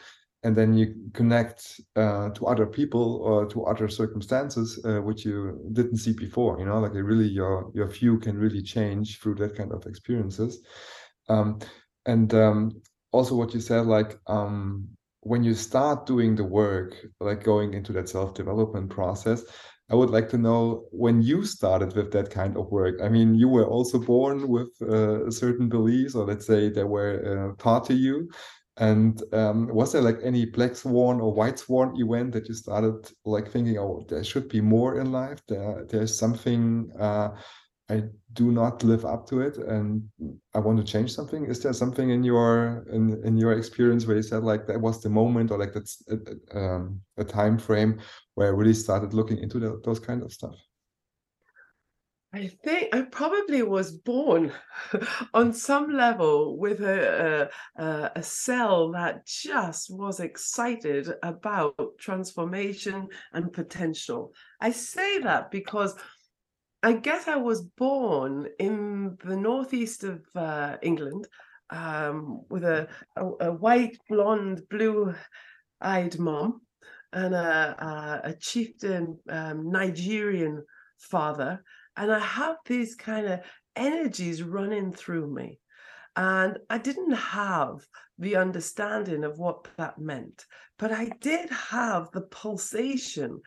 [0.44, 5.60] And then you connect uh, to other people or to other circumstances uh, which you
[5.72, 6.80] didn't see before you know?
[6.80, 10.60] Like really your your view can really change through that kind of experiences.
[11.28, 11.60] Um,
[12.06, 12.82] and um,
[13.12, 14.88] also what you said like um,
[15.20, 19.44] when you start doing the work like going into that self-development process
[19.90, 23.34] i would like to know when you started with that kind of work i mean
[23.34, 27.84] you were also born with uh, certain beliefs or let's say they were uh, taught
[27.84, 28.28] to you
[28.78, 33.10] and um, was there like any black swan or white swan event that you started
[33.24, 35.42] like thinking, oh, there should be more in life.
[35.46, 37.30] There, there's something uh,
[37.88, 40.08] I do not live up to it, and
[40.54, 41.44] I want to change something.
[41.44, 45.02] Is there something in your in in your experience where you said like that was
[45.02, 48.00] the moment, or like that's a, um, a time frame
[48.34, 50.54] where I really started looking into the, those kind of stuff?
[52.34, 54.52] I think I probably was born
[55.34, 63.52] on some level with a, a, a cell that just was excited about transformation and
[63.52, 64.32] potential.
[64.62, 65.94] I say that because
[66.82, 71.28] I guess I was born in the northeast of uh, England
[71.70, 76.60] um, with a, a, a, white, blonde, blue-eyed mom
[77.12, 80.64] and a, a chieftain um, Nigerian
[80.98, 81.62] father
[81.96, 83.40] and I have these kind of
[83.76, 85.58] energies running through me.
[86.16, 87.86] And I didn't have
[88.18, 90.44] the understanding of what that meant,
[90.78, 93.40] but I did have the pulsation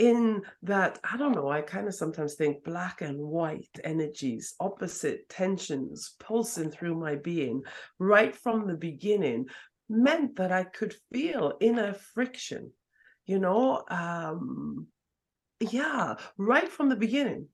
[0.00, 5.28] in that, I don't know, I kind of sometimes think black and white energies, opposite
[5.28, 7.62] tensions pulsing through my being
[7.98, 9.48] right from the beginning
[9.90, 12.72] meant that I could feel inner friction,
[13.26, 14.86] you know, um,
[15.60, 17.48] yeah, right from the beginning.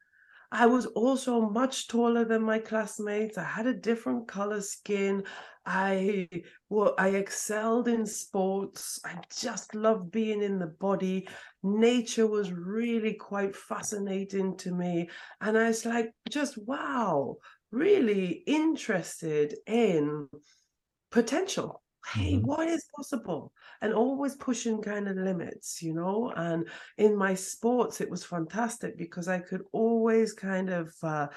[0.53, 3.39] I was also much taller than my classmates.
[3.39, 5.25] I had a different color skin.
[5.65, 6.29] I
[6.69, 9.01] well, I excelled in sports.
[9.05, 11.29] I just loved being in the body.
[11.63, 15.11] Nature was really quite fascinating to me.
[15.41, 17.37] And I was like, just wow,
[17.73, 20.29] really interested in
[21.11, 21.83] potential
[22.13, 22.47] hey mm-hmm.
[22.47, 23.53] what is possible?
[23.83, 26.33] And always pushing kind of limits you know?
[26.37, 31.29] And in my sports it was fantastic because i could always kind of uh,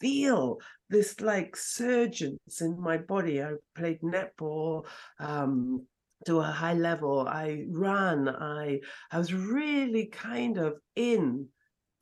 [0.00, 0.58] feel
[0.92, 3.42] this like surgence in my body.
[3.42, 4.84] I played netball
[5.18, 5.86] um,
[6.26, 7.26] to a high level.
[7.26, 8.28] I ran.
[8.28, 11.48] I i was really kind of in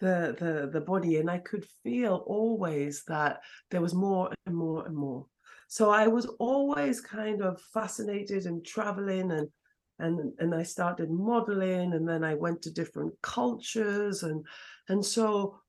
[0.01, 1.17] the the the body.
[1.17, 3.41] And i could feel always that
[3.71, 5.27] there was more and more and more
[5.73, 9.49] so I was always kind of fascinated and traveling and
[10.01, 14.45] and and I started modeling and then I went to different cultures and
[14.89, 15.61] and so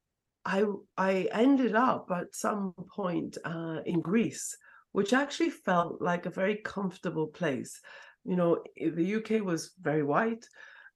[0.44, 0.64] I
[0.98, 4.58] I ended up at some point uh, in Greece,
[4.92, 7.80] which actually felt like a very comfortable place.
[8.26, 10.48] You know, the UK was very white,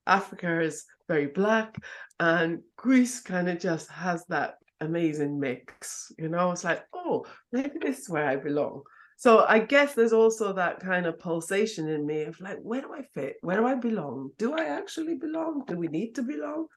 [0.07, 1.75] Africa is very black,
[2.19, 6.11] and Greece kind of just has that amazing mix.
[6.17, 8.81] You know, it's like, oh, maybe this is where I belong.
[9.25, 12.93] So I guess there's also that kind of pulsation in me of like, where do
[12.93, 13.37] I fit?
[13.41, 14.29] Where do I belong?
[14.37, 15.63] Do I actually belong?
[15.65, 16.67] Do we need to belong?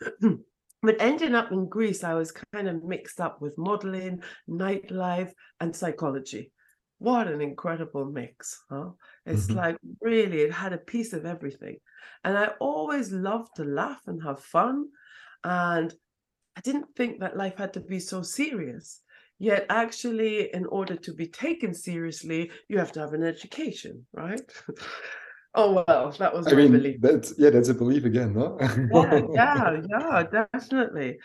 [0.82, 5.74] but ending up in Greece, I was kind of mixed up with modeling, nightlife, and
[5.74, 6.52] psychology.
[6.98, 8.90] What an incredible mix, huh?
[9.26, 9.56] It's mm-hmm.
[9.56, 11.78] like really, it had a piece of everything.
[12.22, 14.86] And I always loved to laugh and have fun.
[15.42, 15.92] And
[16.56, 19.00] I didn't think that life had to be so serious.
[19.38, 24.40] Yet, actually, in order to be taken seriously, you have to have an education, right?
[25.54, 27.00] oh well, that was I mean, belief.
[27.00, 28.58] That's yeah, that's a belief again, no?
[28.92, 31.18] yeah, yeah, yeah, definitely.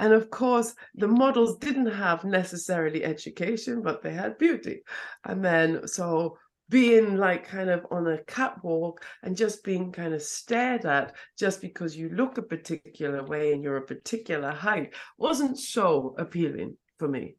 [0.00, 4.80] And of course, the models didn't have necessarily education, but they had beauty.
[5.24, 6.38] And then so
[6.70, 11.60] being like kind of on a catwalk and just being kind of stared at just
[11.60, 17.08] because you look a particular way and you're a particular height wasn't so appealing for
[17.08, 17.34] me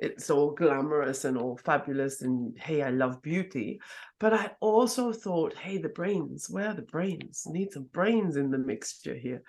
[0.00, 3.80] it's all glamorous and all fabulous and hey i love beauty.
[4.18, 7.44] But i also thought hey the brains where are the brains?
[7.46, 9.42] Need some brains in the mixture here.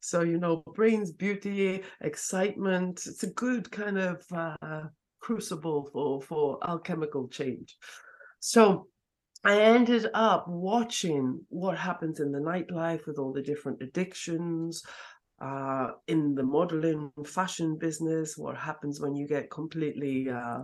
[0.00, 4.84] So you know brains beauty excitement it's a good kind of uh,
[5.20, 7.76] crucible for for alchemical change.
[8.40, 8.88] So
[9.44, 14.82] I ended up watching what happens in the nightlife with all the different addictions,
[15.40, 20.60] uh, in the modeling fashion business, what happens when you get completely uh,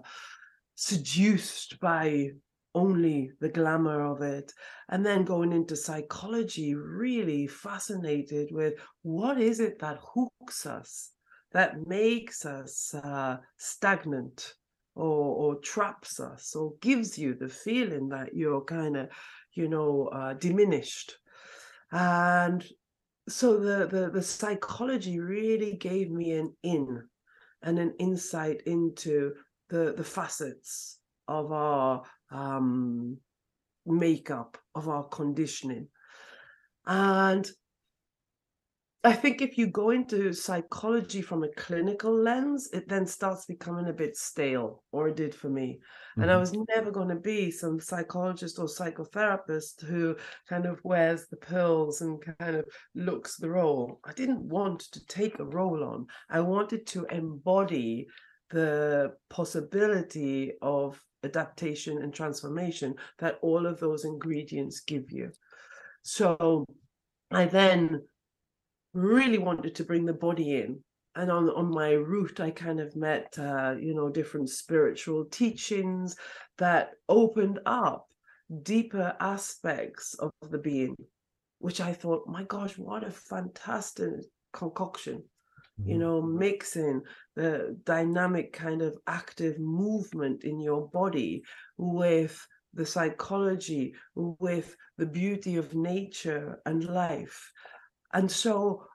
[0.75, 2.31] seduced by
[2.75, 4.53] only the glamour of it.
[4.89, 11.11] And then going into psychology, really fascinated with what is it that hooks us,
[11.53, 14.55] that makes us uh, stagnant
[14.97, 19.09] or, or traps us or gives you the feeling that you're kind of,
[19.53, 21.17] you know, uh, diminished.
[21.93, 22.65] And
[23.29, 27.03] so the, the the psychology really gave me an in
[27.63, 29.35] and an insight into
[29.71, 33.17] the the facets of our um,
[33.87, 35.89] makeup, of our conditioning.
[36.87, 37.51] And
[39.07, 43.89] I think if you go into psychology from a clinical lens, it then starts becoming
[43.89, 45.79] a bit stale, or it did for me.
[46.13, 46.23] Mm-hmm.
[46.23, 46.41] And I mm-hmm.
[46.41, 50.17] was never going to be some psychologist or psychotherapist who
[50.49, 54.01] kind of wears the pearls and kind of looks the role.
[54.05, 58.07] I didn't want to take a role on, I wanted to embody
[58.49, 65.31] the possibility of adaptation and transformation that all of those ingredients give you.
[66.03, 66.65] So
[67.31, 68.01] I then
[68.95, 70.81] really wanted to bring the body in.
[71.17, 76.17] And on, on my route, I kind of met, uh, you know, different spiritual teachings
[76.59, 78.09] that opened up
[78.63, 80.97] deeper aspects of the being,
[81.59, 84.11] which I thought, my gosh, what a fantastic
[84.53, 85.23] concoction
[85.79, 86.01] you mm-hmm.
[86.01, 87.03] know, mixing
[87.35, 91.43] the dynamic kind of active movement in your body
[91.77, 97.53] with the psychology, with the beauty of nature and life.
[98.15, 98.87] And so,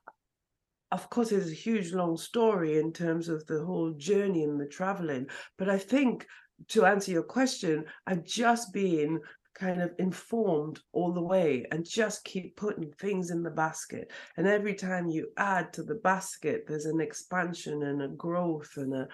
[0.91, 4.65] of course, it's a huge long story in terms of the whole journey and the
[4.65, 5.28] traveling.
[5.57, 6.26] But I think
[6.70, 9.20] to answer your question, I've just been
[9.53, 14.11] kind of informed all the way and just keep putting things in the basket.
[14.38, 18.93] And every time you add to the basket, there's an expansion and a growth and
[18.93, 19.07] a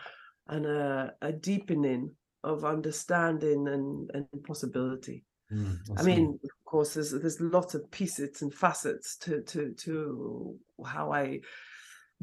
[0.48, 2.12] and a, a deepening
[2.44, 5.24] of understanding and, and possibility.
[5.52, 10.56] Mm, I mean, of course, there's there's lots of pieces and facets to to to
[10.86, 11.42] how I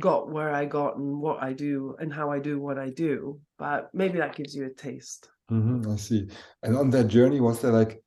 [0.00, 3.40] got where I got and what I do and how I do what I do.
[3.58, 5.28] But maybe that gives you a taste.
[5.50, 6.28] Mm-hmm, I see.
[6.62, 8.01] And on that journey, was there like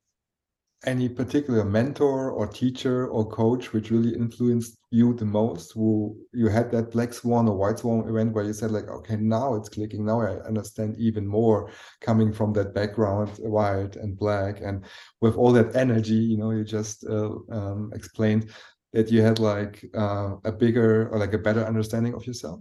[0.84, 5.72] any particular mentor or teacher or coach which really influenced you the most?
[5.72, 9.16] Who you had that black swan or white swan event where you said like okay
[9.16, 10.04] now it's clicking.
[10.04, 11.70] Now i understand even more
[12.00, 14.60] coming from that background white and black.
[14.60, 14.84] And
[15.20, 18.50] with all that energy you know you just uh, um, explained
[18.92, 22.60] that you had like uh, a bigger or like a better understanding of yourself?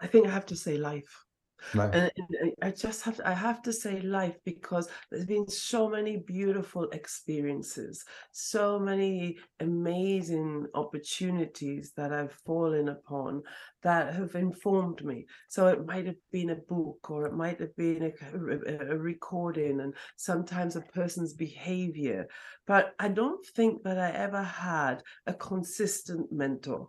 [0.00, 1.23] I think i have to say life
[1.72, 5.88] and, and I just have to, I have to say life because there's been so
[5.88, 13.42] many beautiful experiences, so many amazing opportunities that I've fallen upon
[13.82, 15.26] that have informed me.
[15.48, 19.80] So it might have been a book or it might have been a, a recording
[19.80, 22.28] and sometimes a person's behavior.
[22.66, 26.88] But I don't think that I ever had a consistent mentor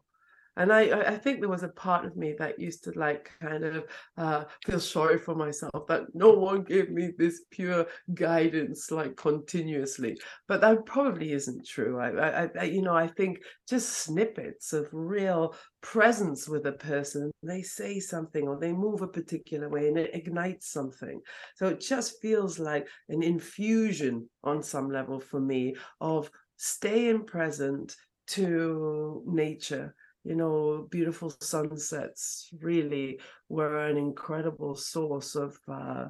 [0.57, 3.63] and I, I think there was a part of me that used to like kind
[3.63, 3.85] of
[4.17, 10.17] uh, feel sorry for myself that no one gave me this pure guidance like continuously.
[10.47, 11.99] But that probably isn't true.
[11.99, 17.31] I, I, I you know, I think just snippets of real presence with a person,
[17.43, 21.19] they say something or they move a particular way and it ignites something.
[21.55, 27.95] So it just feels like an infusion on some level for me of staying present
[28.27, 29.93] to nature
[30.25, 36.05] you know, beautiful sunsets really were an incredible source of uh,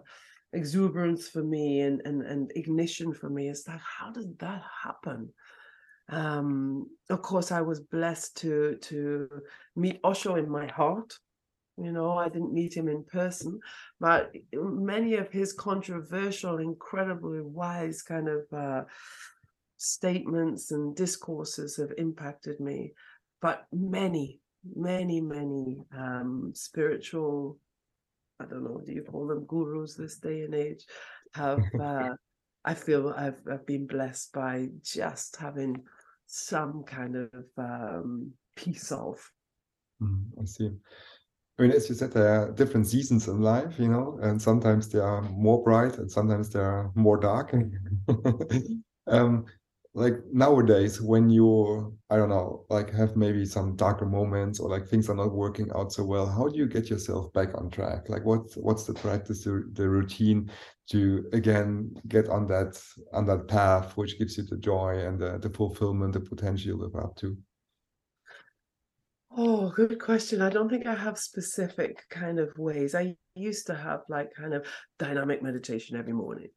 [0.53, 3.49] exuberance for me and, and, and ignition for me.
[3.49, 5.33] Is that how did that happen?
[6.07, 9.27] Um, of course, I was blessed to to
[9.75, 11.13] meet Osho in my heart.
[11.77, 13.59] You know, I didn't meet him in person,
[13.99, 18.83] but many of his controversial, incredibly wise kind of uh,
[19.75, 22.93] statements and discourses have impacted me
[23.45, 24.39] but many,
[24.75, 27.59] many, many um, spiritual,
[28.39, 30.83] I don't know, do you call them gurus this day and age,
[31.35, 32.15] have, uh,
[32.65, 35.83] I feel I've, I've been blessed by just having
[36.25, 39.19] some kind of um, piece of.
[40.01, 40.71] Mm, I see.
[41.59, 44.89] I mean, as you said, there are different seasons in life, you know, and sometimes
[44.89, 47.53] they are more bright and sometimes they are more dark.
[49.07, 49.45] um,
[49.95, 54.85] like nowadays when you i don't know like have maybe some darker moments or like
[54.85, 58.09] things are not working out so well how do you get yourself back on track
[58.09, 60.51] like what's what's the practice the the routine
[60.89, 62.77] to again get on that
[63.13, 66.77] on that path which gives you the joy and the, the fulfillment the potential you
[66.77, 67.35] live up to
[69.37, 70.41] Oh, good question.
[70.41, 72.95] I don't think I have specific kind of ways.
[72.95, 74.65] I used to have like kind of
[74.97, 76.47] dynamic meditation every morning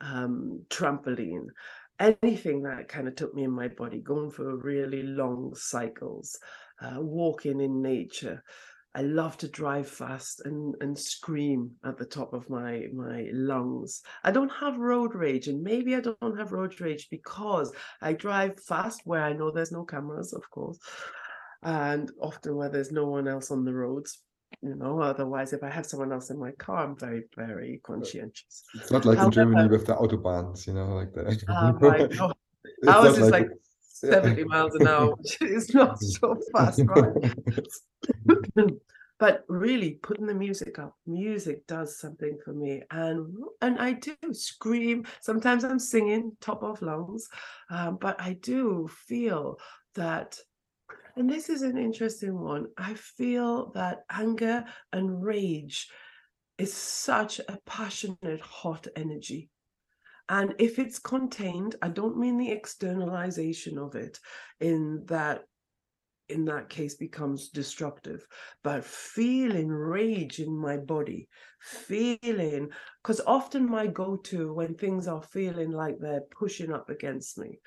[0.00, 1.46] um, trampoline,
[2.00, 6.38] anything that kind of took me in my body, going for really long cycles,
[6.80, 8.42] uh, walking in nature.
[8.96, 14.02] I love to drive fast and, and scream at the top of my my lungs.
[14.22, 18.62] I don't have road rage, and maybe I don't have road rage because I drive
[18.62, 20.78] fast where I know there's no cameras, of course,
[21.62, 24.20] and often where there's no one else on the roads.
[24.62, 28.64] You know, otherwise, if I have someone else in my car, I'm very, very conscientious.
[28.74, 31.42] It's not like However, in Germany with the autobahns, you know, like that.
[31.48, 32.34] Oh my God.
[32.88, 37.34] Ours is like, like 70 miles an hour, which is not so fast, right?
[39.18, 43.32] but really putting the music up music does something for me and
[43.62, 47.28] and i do scream sometimes i'm singing top of lungs
[47.70, 49.58] um, but i do feel
[49.94, 50.38] that
[51.16, 52.66] and this is an interesting one.
[52.76, 55.88] I feel that anger and rage
[56.58, 59.50] is such a passionate hot energy.
[60.28, 64.18] And if it's contained, I don't mean the externalization of it
[64.60, 65.42] in that
[66.30, 68.26] in that case becomes destructive
[68.62, 71.28] but feeling rage in my body
[71.60, 72.70] feeling
[73.02, 77.58] because often my go-to when things are feeling like they're pushing up against me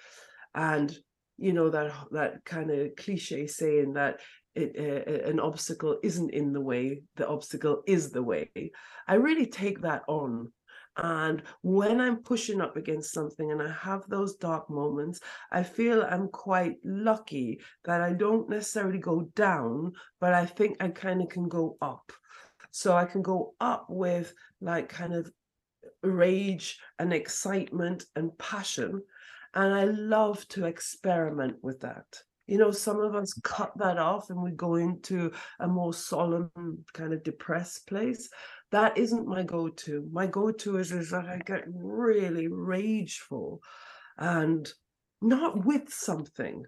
[0.55, 0.97] and
[1.37, 4.19] you know that that kind of cliche saying that
[4.55, 8.49] it, uh, an obstacle isn't in the way the obstacle is the way
[9.07, 10.51] i really take that on
[10.97, 15.19] and when I'm pushing up against something and I have those dark moments,
[15.51, 20.89] I feel I'm quite lucky that I don't necessarily go down, but I think I
[20.89, 22.11] kind of can go up.
[22.71, 25.31] So I can go up with like kind of
[26.01, 29.03] rage and excitement and passion.
[29.57, 32.05] And I love to experiment with that.
[32.45, 33.55] You know, some of us mm-hmm.
[33.55, 36.51] cut that off and we go into a more solemn,
[36.93, 38.29] kind of depressed place
[38.71, 40.07] that isn't my go-to.
[40.11, 43.61] My go-to is, is that I get really rageful
[44.17, 44.67] and
[45.21, 46.65] not with something.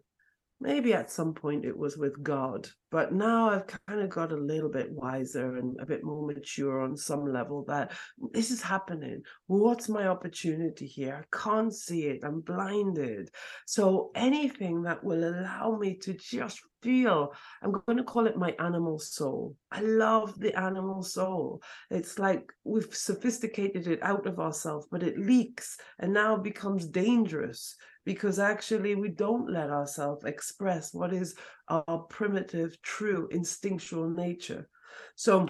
[0.62, 4.38] Maybe at some point it was with God, but now I've kind of got a
[4.38, 7.93] little bit wiser and a bit more mature on some level that
[8.34, 9.22] this is happening.
[9.47, 11.24] What's my opportunity here?
[11.24, 12.26] I can't see it.
[12.26, 13.30] I'm blinded.
[13.68, 18.55] So anything that will allow me to just feel i'm going to call it my
[18.59, 19.55] animal soul.
[19.71, 21.61] I love the animal soul.
[21.89, 27.75] It's like we've sophisticated it out of ourselves but it leaks and now becomes dangerous
[28.05, 31.36] because actually we don't let ourselves express what is
[31.67, 34.67] our primitive true instinctual nature.
[35.15, 35.47] So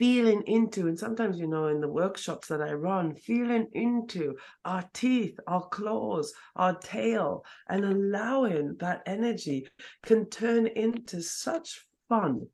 [0.00, 4.34] feeling into, and sometimes, you know, in the workshops that I run, feeling into
[4.64, 9.68] our teeth, our claws, our tail, and allowing that energy
[10.02, 12.46] can turn into such fun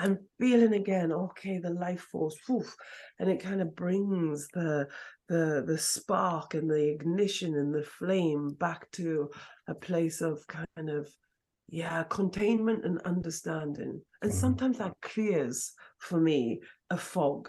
[0.00, 2.36] and feeling again, okay, the life force,
[3.20, 4.88] and it kind of brings the
[5.28, 9.30] the the spark and the ignition and the flame back to
[9.68, 11.08] a place of kind of
[11.68, 14.40] yeah containment and understanding and mm-hmm.
[14.40, 16.60] sometimes that clears for me
[16.90, 17.48] a fog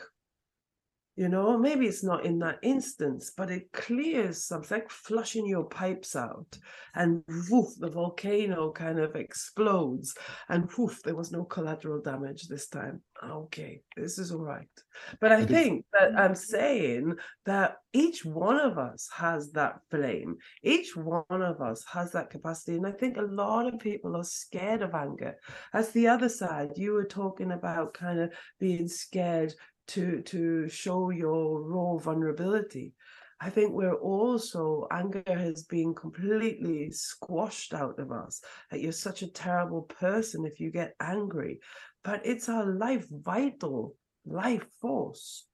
[1.19, 5.65] you know maybe it's not in that instance but it clears something like flushing your
[5.65, 6.57] pipes out
[6.95, 10.15] and woof the volcano kind of explodes
[10.47, 13.01] and woof there was no collateral damage this time.
[13.21, 14.75] Okay this is all right.
[15.19, 16.19] But i think that mm.
[16.19, 17.15] i'm saying
[17.45, 20.37] that each one of us has that flame.
[20.63, 24.23] Each one of us has that capacity and i think a lot of people are
[24.23, 25.35] scared of anger.
[25.73, 29.53] That's the other side you were talking about kind of being scared
[29.89, 32.93] to to show your raw vulnerability.
[33.41, 39.21] I think we're also anger has been completely squashed out of us that you're such
[39.21, 41.61] a terrible person if you get angry
[42.03, 45.45] but it's our life vital life force.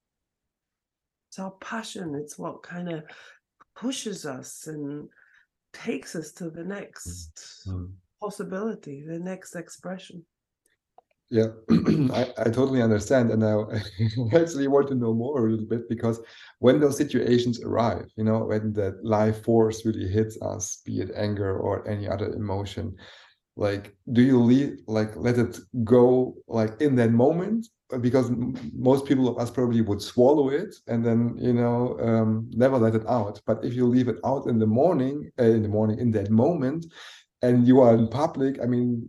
[1.29, 3.03] It's our passion it's what kind of
[3.75, 5.07] pushes us and
[5.73, 7.85] takes us to the next mm-hmm.
[8.21, 10.25] possibility the next expression
[11.29, 11.47] yeah,
[12.13, 13.31] I, I totally understand.
[13.31, 13.79] And I
[14.35, 16.19] actually want to know more a little bit because
[16.59, 21.11] when those situations arrive, you know, when that life force really hits us, be it
[21.15, 22.95] anger or any other emotion,
[23.57, 27.67] like, do you leave, like, let it go, like, in that moment?
[28.01, 28.29] Because
[28.73, 32.95] most people of us probably would swallow it and then, you know, um, never let
[32.95, 33.39] it out.
[33.45, 36.29] But if you leave it out in the morning, uh, in the morning, in that
[36.29, 36.85] moment,
[37.41, 39.07] and you are in public, I mean,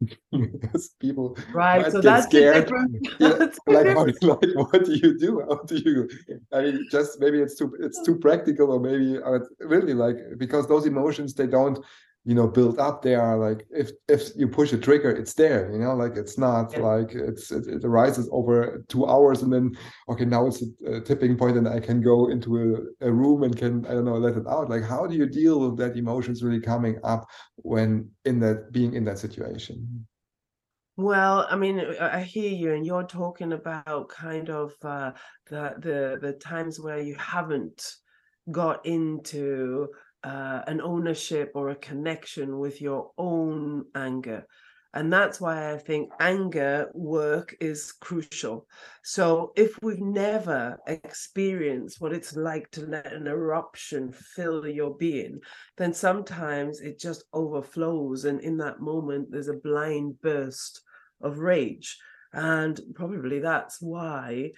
[0.30, 2.70] because people right so that's scared.
[3.18, 5.42] yeah, like, how, like what do you do?
[5.48, 6.08] How do you
[6.52, 10.68] i mean just maybe it's too it's too practical or maybe uh, really like because
[10.68, 11.84] those emotions they don't
[12.28, 15.72] you know built up they are like if if you push a trigger it's there
[15.72, 16.80] you know like it's not yeah.
[16.80, 19.74] like it's it, it, arises over two hours and then
[20.10, 22.50] okay now it's a, a tipping point and i can go into
[23.00, 25.24] a, a, room and can i don't know let it out like how do you
[25.24, 27.26] deal with that emotions really coming up
[27.56, 30.06] when in that being in that situation
[31.00, 35.12] well, I mean, I hear you, and you're talking about kind of uh,
[35.48, 37.80] the the the times where you haven't
[38.50, 39.86] got into
[40.24, 44.46] uh, an ownership or a connection with your own anger.
[44.94, 48.66] And that's why I think anger work is crucial.
[49.04, 55.40] So, if we've never experienced what it's like to let an eruption fill your being,
[55.76, 58.24] then sometimes it just overflows.
[58.24, 60.80] And in that moment, there's a blind burst
[61.20, 61.98] of rage.
[62.32, 64.52] And probably that's why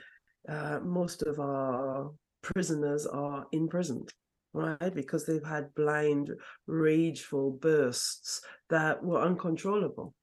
[0.49, 4.13] uh, most of our prisoners are imprisoned
[4.53, 4.95] right?
[4.95, 6.31] Because they've had blind,
[6.67, 10.15] rageful bursts that were uncontrollable.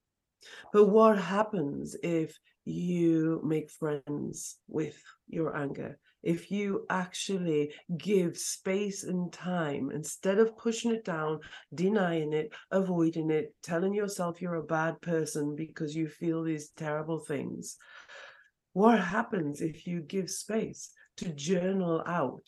[0.71, 5.97] But what happens if you make friends with your anger?
[6.23, 11.39] If you actually give space and time instead of pushing it down,
[11.73, 17.19] denying it, avoiding it, telling yourself you're a bad person because you feel these terrible
[17.19, 17.77] things,
[18.73, 22.43] what happens if you give space to journal out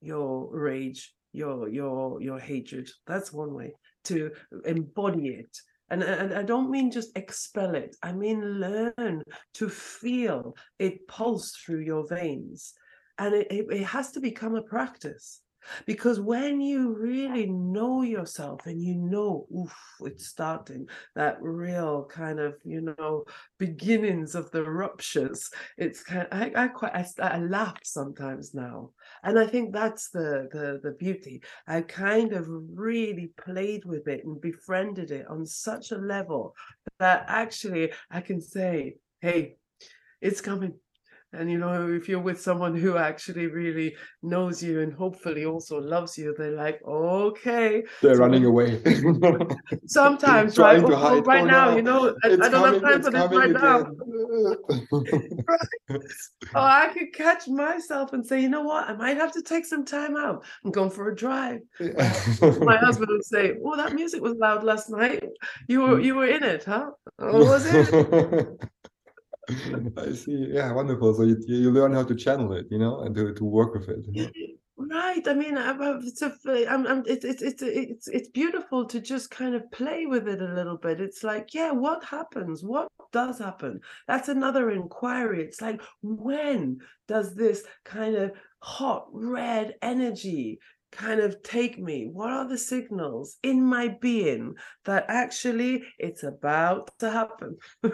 [0.00, 2.90] your rage, your your your hatred.
[3.06, 3.72] That's one way
[4.04, 4.30] to
[4.64, 5.56] embody it.
[5.90, 7.96] And, and I don't mean just expel it.
[8.02, 9.24] I mean learn
[9.54, 12.74] to feel it pulse through your veins.
[13.18, 15.40] And it, it, it has to become a practice.
[15.86, 22.40] Because when you really know yourself and you know, oof, it's starting that real kind
[22.40, 23.24] of, you know,
[23.58, 25.50] beginnings of the ruptures.
[25.76, 28.90] It's kind of, I, I quite, I, I laugh sometimes now.
[29.22, 31.42] And I think that's the, the, the beauty.
[31.66, 36.54] I kind of really played with it and befriended it on such a level
[36.98, 39.56] that actually I can say, hey,
[40.20, 40.74] it's coming
[41.32, 45.78] and you know, if you're with someone who actually really knows you and hopefully also
[45.78, 47.84] loves you, they're like, okay.
[48.02, 48.82] They're so running away.
[49.86, 50.82] sometimes, right?
[50.82, 51.76] Oh, oh, right oh, now, no.
[51.76, 53.86] you know, I, I, don't coming, have time for this right now.
[56.54, 58.88] oh, I could catch myself and say, you know what?
[58.88, 60.44] I might have to take some time out.
[60.64, 61.60] I'm going for a drive.
[61.78, 65.24] My husband would say, "Oh, that music was loud last night.
[65.68, 66.04] You were mm.
[66.04, 66.90] you were in it, huh?
[67.18, 68.48] Oh, was it?"
[69.96, 70.48] I see.
[70.50, 71.14] Yeah, wonderful.
[71.14, 73.88] So you, you learn how to channel it, you know, and to, to work with
[73.88, 74.06] it.
[74.76, 75.26] Right.
[75.28, 76.32] I mean, it's a,
[76.68, 80.40] I'm, I'm, it's, it's, it's, it's, it's beautiful to just kind of play with it
[80.40, 81.00] a little bit.
[81.00, 82.64] It's like, yeah, what happens?
[82.64, 83.80] What does happen?
[84.08, 85.42] That's another inquiry.
[85.42, 90.60] It's like, when does this kind of hot red energy
[90.92, 92.08] kind of take me?
[92.12, 97.56] What are the signals in my being that actually it's about to happen?
[97.82, 97.92] and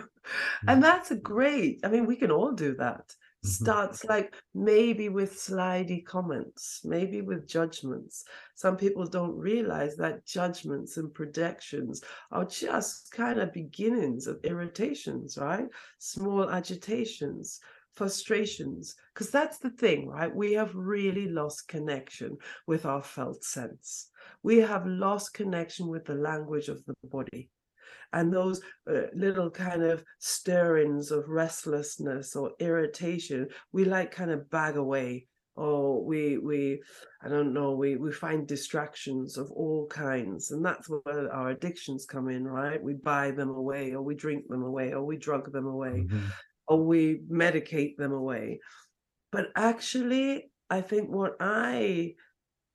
[0.67, 0.81] mm.
[0.81, 3.15] that's a great, I mean, we can all do that.
[3.45, 3.65] Mm-hmm.
[3.65, 8.25] Starts like maybe with slidey comments, maybe with judgments.
[8.55, 15.39] Some people don't realize that judgments and projections are just kind of beginnings of irritations,
[15.39, 15.67] right?
[15.99, 17.61] Small agitations
[17.97, 20.35] frustrations because that's the thing right?
[20.35, 22.37] We have really lost connection
[22.67, 24.11] with our felt sense.
[24.43, 27.51] We have lost connection with the language of the body.
[28.13, 34.49] And those uh, little kind of stirrings of restlessness or irritation we like kind of
[34.51, 35.27] bag away.
[35.59, 36.83] Or we we
[37.23, 42.05] i don't know we we find distractions of all kinds and that's where our addictions
[42.05, 42.83] come in right?
[42.83, 46.05] We buy them away or we drink them away or we drug them away.
[46.05, 46.27] Mm-hmm
[46.69, 48.61] or we medicate them away.
[49.33, 52.15] But actually, I think what I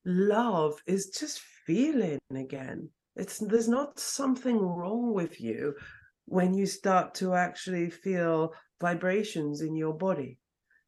[0.05, 2.89] love is just feeling again.
[3.15, 5.75] It's there's not something wrong with you
[6.25, 10.37] when you start to actually feel vibrations in your body.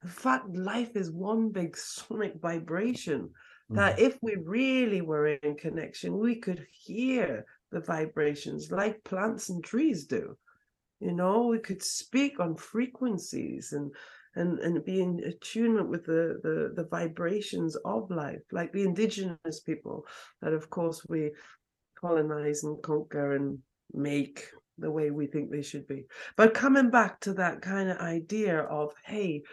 [0.03, 3.29] In fact, life is one big sonic vibration
[3.69, 3.99] that mm.
[3.99, 10.05] if we really were in connection, we could hear the vibrations like plants and trees
[10.05, 10.37] do
[11.03, 13.91] you know we could speak on frequencies and
[14.35, 19.59] and and be in attunement with the, the the vibrations of life like the indigenous
[19.65, 20.05] people
[20.41, 21.31] that of course we
[21.99, 23.59] colonize and conquer and
[23.93, 24.47] make
[24.79, 26.03] the way we think they should be.
[26.35, 29.43] But coming back to that kind of idea of hey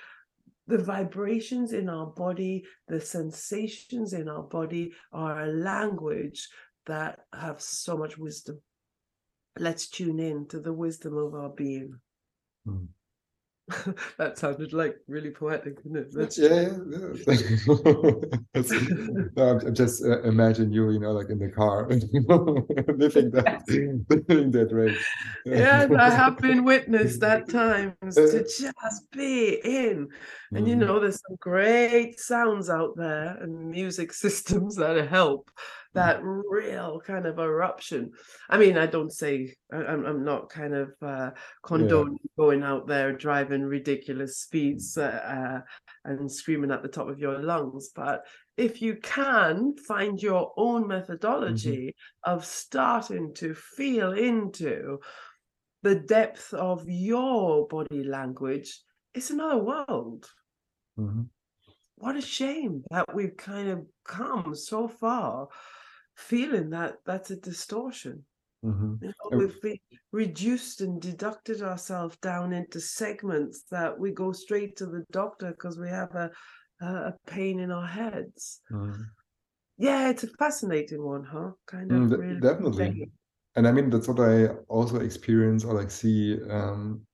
[0.67, 6.49] the vibrations in our body the sensations in our body are a language
[6.87, 8.61] that have so much wisdom
[9.59, 12.01] let's tune in to the wisdom of our being.
[12.67, 12.89] Mm.
[14.19, 16.09] that sounded like really poetic, didn't it?
[16.13, 16.71] That's yeah, yeah,
[19.37, 23.63] no, I'm, just uh, imagine you, you know, like in the car, living that,
[24.09, 25.05] living that race.
[25.45, 30.09] yes, I have been witness that times to just be in.
[30.53, 30.79] And you Mhm.
[30.81, 35.51] know, there's some great sounds out there and music systems that help
[35.93, 38.12] that real kind of eruption.
[38.49, 41.30] I mean, I don't say I'm I'm not kind of uh,
[41.62, 45.61] condoning going out there driving ridiculous speeds uh, uh,
[46.05, 48.24] and screaming at the top of your lungs, but
[48.57, 54.99] if you can find your own methodology of starting to feel into
[55.82, 58.80] the depth of your body language,
[59.14, 60.28] it's another world.
[60.99, 61.28] Mhm.
[61.97, 65.49] What a shame that we've kind of come so far
[66.21, 68.25] feeling that that's a distortion.
[68.62, 68.99] Mhm.
[69.01, 69.39] You know, Oh.
[69.39, 69.79] we've been
[70.12, 75.79] reduced and deducted ourselves down into segments that we go straight to the doctor because
[75.79, 76.31] we have a,
[76.81, 78.61] a pain in our heads.
[78.71, 79.11] Mhm.
[79.79, 81.53] Yeah, it's a fascinating one, huh?
[81.66, 83.12] Kind Mm, of de- really definitely.
[83.57, 87.05] And I mean, that's what I also experience or like see um,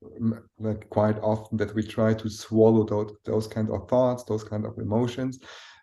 [0.58, 4.66] like quite often that we try to swallow those, those kind of thoughts, those kind
[4.66, 5.38] of emotions.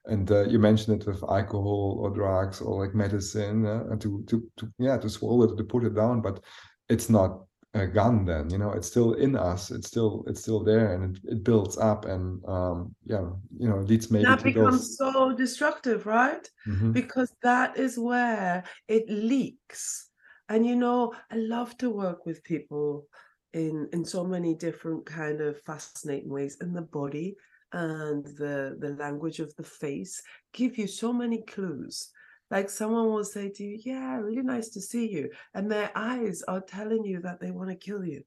[0.06, 4.24] And uh, you mentioned it with alcohol or drugs or like medicine uh, and to,
[4.28, 6.42] to, to, yeah, to swallow it, to put it down, but
[6.90, 9.72] it's not a gun then, you know, it's still in us.
[9.72, 13.22] It's still, it's still there and it, it builds up and um, yeah,
[13.58, 14.98] you know, leads maybe that becomes those.
[14.98, 16.48] so destructive, right?
[16.68, 16.94] Mhm.
[16.94, 20.10] because that is where it leaks
[20.50, 23.08] and you know i love to work with people
[23.54, 27.36] in in so many different kind of fascinating ways and the body
[27.74, 30.22] and the the language of the face
[30.54, 32.10] give you so many clues.
[32.52, 36.44] Like someone will say to you yeah really nice to see you and their eyes
[36.48, 38.24] are telling you that they want to kill you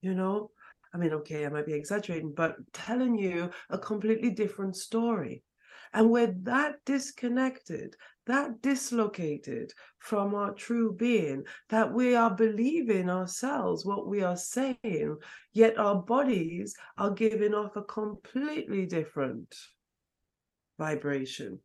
[0.00, 0.50] you know?
[0.92, 5.42] I mean okay i might be exaggerating but telling you a completely different story.
[5.92, 7.96] And we're that disconnected,
[8.26, 15.16] that dislocated from our true being, that we are believing ourselves what we are saying,
[15.52, 19.54] yet our bodies are giving off a completely different
[20.78, 21.58] vibration.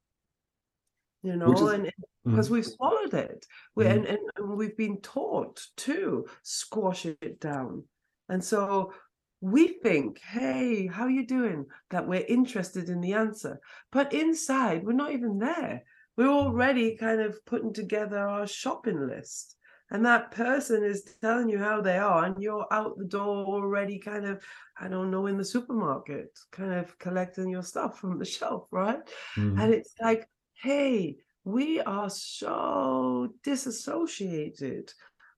[1.21, 1.91] You know, is- and
[2.25, 2.55] because mm-hmm.
[2.55, 3.45] we've swallowed it,
[3.75, 3.97] we, mm-hmm.
[3.97, 7.83] and, and, and we've been taught to squash it down.
[8.27, 8.93] And so
[9.41, 11.65] we think, hey, how are you doing?
[11.89, 13.59] That we're interested in the answer.
[13.91, 15.83] But inside, we're not even there.
[16.19, 19.55] We're already kind of putting together our shopping list.
[19.91, 23.97] And that person is telling you how they are, and you're out the door already
[23.99, 24.43] kind of,
[24.77, 28.99] I don't know, in the supermarket, kind of collecting your stuff from the shelf, right?
[29.35, 29.57] Mhm.
[29.57, 30.29] And it's like,
[30.61, 34.93] hey, we are so disassociated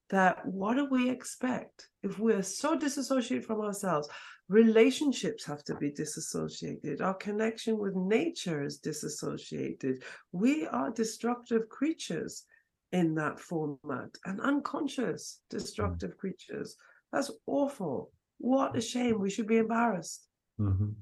[0.10, 1.90] that what do we expect?
[2.04, 4.10] If we're so disassociated from ourselves,
[4.52, 7.02] relationships have to be disassociated.
[7.02, 10.04] Our connection with nature is disassociated.
[10.34, 12.46] We are destructive creatures
[12.92, 16.76] in that format and unconscious destructive creatures.
[17.14, 18.12] That's awful.
[18.40, 19.20] What a shame.
[19.20, 20.28] We should be embarrassed.
[20.60, 20.96] Mhm.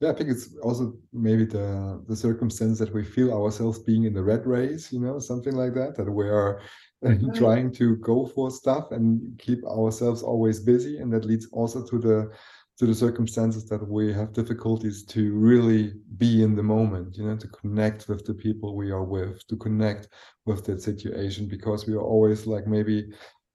[0.00, 4.14] Yeah, I think it's also maybe the the circumstance that we feel ourselves being in
[4.14, 6.60] the red race, you know, something like that, that we are
[7.34, 11.98] trying to go for stuff and keep ourselves always busy, and that leads also to
[11.98, 12.30] the
[12.78, 17.36] to the circumstances that we have difficulties to really be in the moment, you know,
[17.36, 20.08] to connect with the people we are with, to connect
[20.46, 23.12] with that situation, because we are always like maybe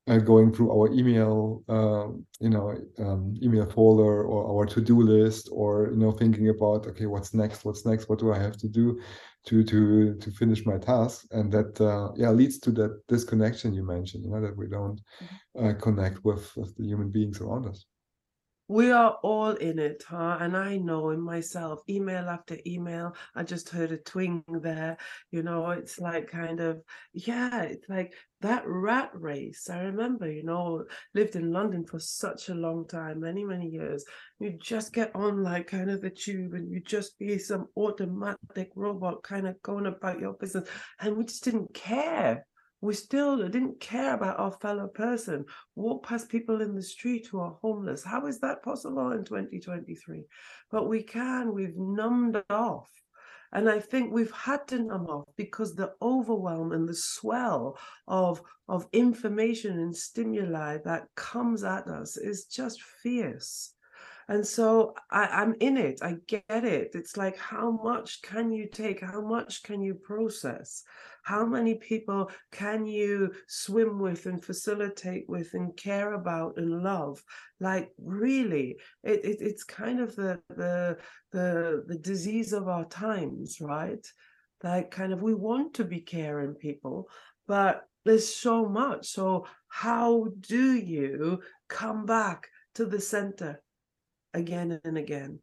[0.07, 2.07] uh, going through our email, uh,
[2.39, 7.07] you know, um, email folder or our to-do list, or you know, thinking about okay,
[7.07, 7.65] what's next?
[7.65, 8.07] What's next?
[8.07, 9.01] What do I have to do
[9.47, 11.26] to to to finish my task?
[11.32, 14.24] And that uh, yeah leads to that disconnection you mentioned.
[14.24, 15.01] You know, that we don't
[15.59, 17.86] uh, connect with with the human beings around us.
[18.70, 20.39] We are all in it, huh?
[20.41, 24.97] And I know in myself, email after email, I just heard a twing there.
[25.32, 26.82] You know, it's like kind of,
[27.13, 29.70] yeah, it's like that rat race.
[29.70, 30.84] I remember, you know,
[31.15, 34.03] lived in London for such a long time, many, many years.
[34.39, 38.72] You just get on like kind of the tube and you just be some automatic
[38.76, 40.67] robot kind of going about your business.
[41.00, 42.46] And we just didn't care.
[42.82, 45.45] We still didn't care about our fellow person
[45.75, 48.04] walk past people in the street who are homeless.
[48.04, 50.25] How is that possible in 2023?
[50.70, 52.89] But we can, we've numbed off.
[53.54, 58.41] And I think we've had to numb off because the overwhelm and the swell of,
[58.67, 63.74] of information and stimuli that comes at us is just fierce.
[64.28, 68.67] And so I, i'm in it i get it it's like how much can you
[68.67, 70.83] take how much can you process?
[71.24, 77.21] How many people can you swim with and facilitate with and care about and love?
[77.59, 80.97] Like really it, it it's kind of the the
[81.32, 84.05] the the disease of our times right?
[84.63, 87.09] Like kind of we want to be caring people
[87.47, 93.62] but there's so much so how do you come back to the center
[94.38, 95.39] again and again.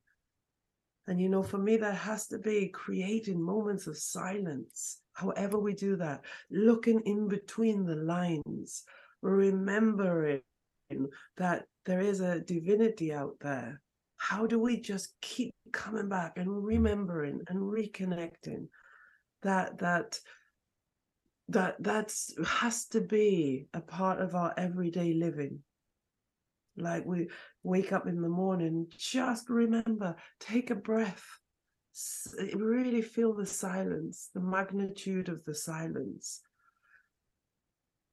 [1.07, 5.75] And you know, for me, that has to be creating moments of silence, however we
[5.75, 8.85] do that, looking in between the lines,
[9.21, 10.41] remembering
[11.37, 13.81] that there is a divinity out there.
[14.17, 18.69] How do we just keep coming back and remembering and reconnecting
[19.43, 20.19] that that
[21.49, 25.59] that that's has to be a part of our everyday living
[26.77, 27.29] like we
[27.65, 31.25] wake up in the morning, just remember, take a breath.
[32.55, 36.41] Really feel the silence, the magnitude of the silence.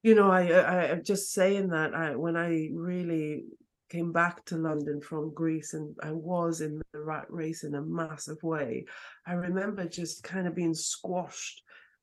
[0.02, 3.44] You know, I, I I'm just saying that I when I really
[3.88, 7.82] came back to London from Greece and I was in the rat race in a
[7.82, 8.86] massive way.
[9.26, 11.62] I remember just kind of being squashed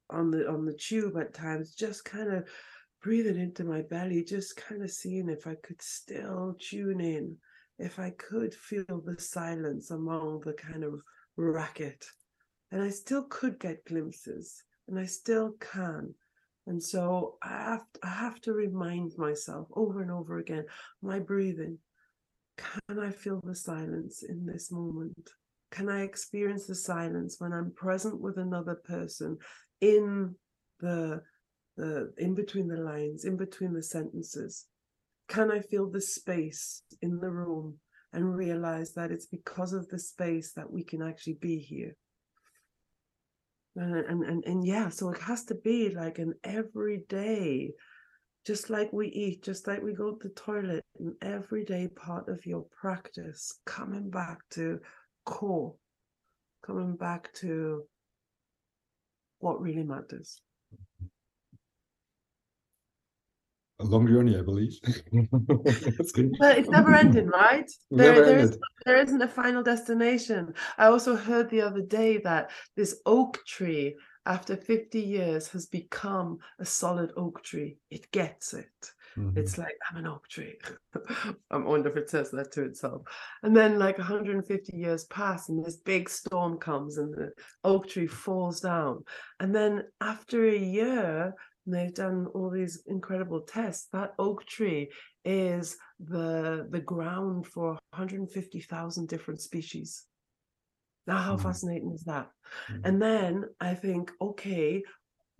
[0.09, 2.47] on the on the tube at times, just kind of
[3.01, 7.37] breathing into my belly, just kind of seeing if I could still tune in,
[7.77, 11.01] if I could feel the silence among the kind of
[11.37, 12.05] racket.
[12.71, 16.13] And I still could get glimpses, and I still can.
[16.67, 20.65] And so I have, I have to remind myself over and over again
[21.01, 21.79] my breathing.
[22.57, 25.29] Can I feel the silence in this moment?
[25.71, 29.37] Can I experience the silence when I'm present with another person
[29.81, 30.35] in
[30.79, 31.21] the
[31.79, 34.65] the in between the lines, in between the sentences?
[35.29, 37.79] Can I feel the space in the room
[38.13, 41.95] and realize that it's because of the space that we can actually be here?
[43.75, 47.71] And, and, and, and yeah, so it has to be like an everyday,
[48.45, 52.45] just like we eat, just like we go to the toilet, an everyday part of
[52.45, 54.79] your practice, coming back to
[55.25, 55.75] core,
[56.65, 57.83] coming back to
[59.39, 60.41] what really matters.
[63.79, 64.77] A long journey, I believe.
[65.31, 67.69] but it's never ending, right?
[67.89, 70.53] There, never there, is, there isn't a final destination.
[70.77, 73.95] I also heard the other day that this oak tree,
[74.25, 77.77] after 50 years, has become a solid oak tree.
[77.89, 78.91] It gets it.
[79.17, 79.37] Mm-hmm.
[79.37, 80.55] It's like, I'm an oak tree.
[81.51, 83.01] I wonder if it says that to itself.
[83.43, 87.31] And then, like 150 years pass, and this big storm comes, and the
[87.63, 89.03] oak tree falls down.
[89.39, 91.33] And then, after a year, and
[91.73, 93.87] they've done all these incredible tests.
[93.93, 94.91] That oak tree
[95.25, 100.05] is the the ground for 150,000 different species.
[101.07, 101.41] Now, how mm.
[101.41, 102.29] fascinating is that?
[102.71, 102.81] Mm.
[102.85, 104.83] And then I think, okay,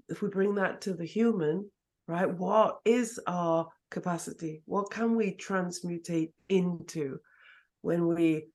[0.10, 1.70] if we bring that to the human,
[2.08, 2.30] right?
[2.30, 4.64] What is our capacity?
[4.66, 7.20] What can we transmutate into
[7.82, 8.48] when we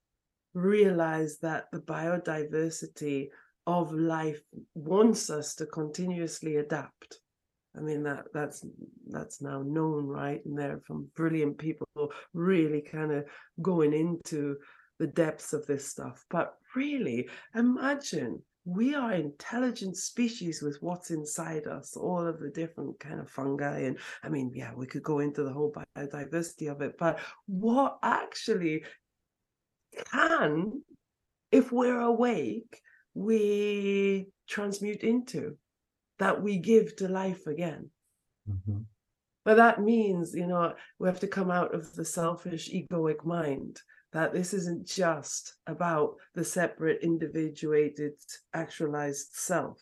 [0.54, 3.28] realize that the biodiversity
[3.66, 4.40] of life
[4.74, 7.20] wants us to continuously adapt?
[7.76, 8.64] I mean that that's
[9.08, 10.44] that's now known, right?
[10.44, 11.88] And there are some brilliant people
[12.32, 13.24] really kind of
[13.60, 14.56] going into
[14.98, 16.24] the depths of this stuff.
[16.30, 22.98] But really, imagine we are intelligent species with what's inside us, all of the different
[22.98, 23.80] kind of fungi.
[23.80, 27.98] And I mean, yeah, we could go into the whole biodiversity of it, but what
[28.02, 28.84] actually
[30.12, 30.82] can,
[31.52, 32.80] if we're awake,
[33.14, 35.56] we transmute into?
[36.18, 37.90] That we give to life again.
[38.48, 38.80] Mm-hmm.
[39.44, 43.80] But that means, you know, we have to come out of the selfish, egoic mind
[44.12, 48.12] that this isn't just about the separate, individuated,
[48.54, 49.78] actualized self.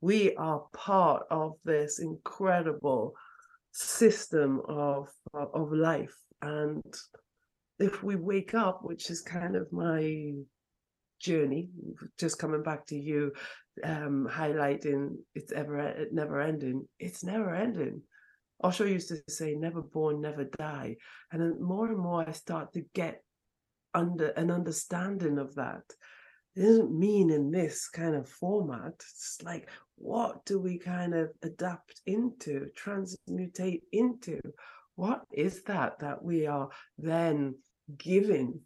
[0.00, 3.14] We are part of this incredible
[3.72, 6.14] system of, of life.
[6.42, 6.84] And
[7.78, 10.32] if we wake up, which is kind of my
[11.20, 11.70] journey,
[12.18, 13.32] just coming back to you
[13.84, 16.86] um, highlighting it's ever never ending.
[16.98, 18.02] It's never ending.
[18.62, 20.96] Osho used to say, "Never born, never die,"
[21.30, 23.22] and then more and more I start to get
[23.94, 25.82] under an understanding of that.
[26.54, 28.94] It doesn't mean in this kind of format.
[28.94, 34.40] It's like, what do we kind of adapt into, transmutate into?
[34.94, 37.56] What is that that we are then
[37.98, 38.60] giving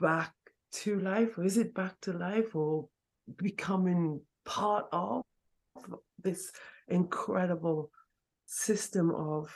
[0.00, 0.32] back
[0.72, 1.38] to life?
[1.38, 2.88] Or is it back to life or
[3.36, 5.22] becoming part of
[6.22, 6.50] this
[6.88, 7.90] incredible
[8.46, 9.54] system of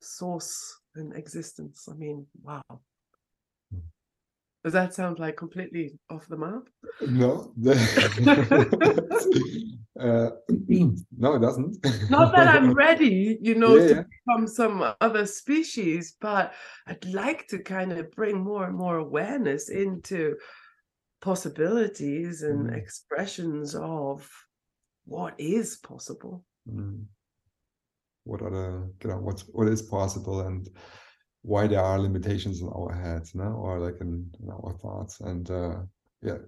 [0.00, 1.88] source and existence.
[1.90, 2.62] I mean, wow.
[4.64, 6.68] Does that sound like completely off the map?
[7.06, 7.52] No.
[10.00, 10.30] uh,
[11.18, 12.10] no, it doesn't.
[12.10, 14.02] Not that I'm ready, you know, Yeah, to yeah.
[14.26, 16.52] become some other species, but
[16.88, 20.36] I'd like to kind of bring more and more awareness into
[21.30, 22.76] possibilities and Mhm.
[22.82, 24.16] expressions of
[25.14, 26.44] what is possible.
[26.68, 27.06] Mm.
[28.24, 28.68] What are the,
[29.02, 30.62] you know, what's what is possible and
[31.52, 34.12] why there are limitations in our heads, no, or like in,
[34.42, 35.76] in our thoughts, and uh,
[36.28, 36.38] yeah,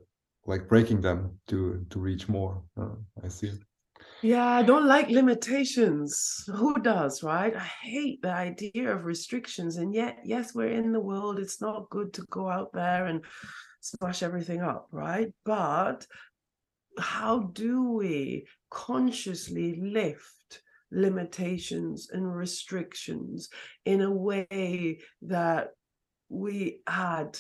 [0.47, 1.19] like breaking them
[1.51, 1.59] to
[1.91, 2.55] to reach more.
[2.81, 3.49] Uh, I see.
[3.55, 3.63] it
[4.23, 6.11] Yeah, I don't like limitations.
[6.61, 7.55] Who does, right?
[7.67, 9.77] I hate the idea of restrictions.
[9.81, 11.39] And yet, yes, we're in the world.
[11.39, 13.21] It's not good to go out there and
[13.89, 15.33] smash everything up, right?
[15.45, 16.07] But
[16.99, 23.49] how do we consciously lift limitations and restrictions
[23.85, 25.69] in a way that
[26.29, 27.39] we add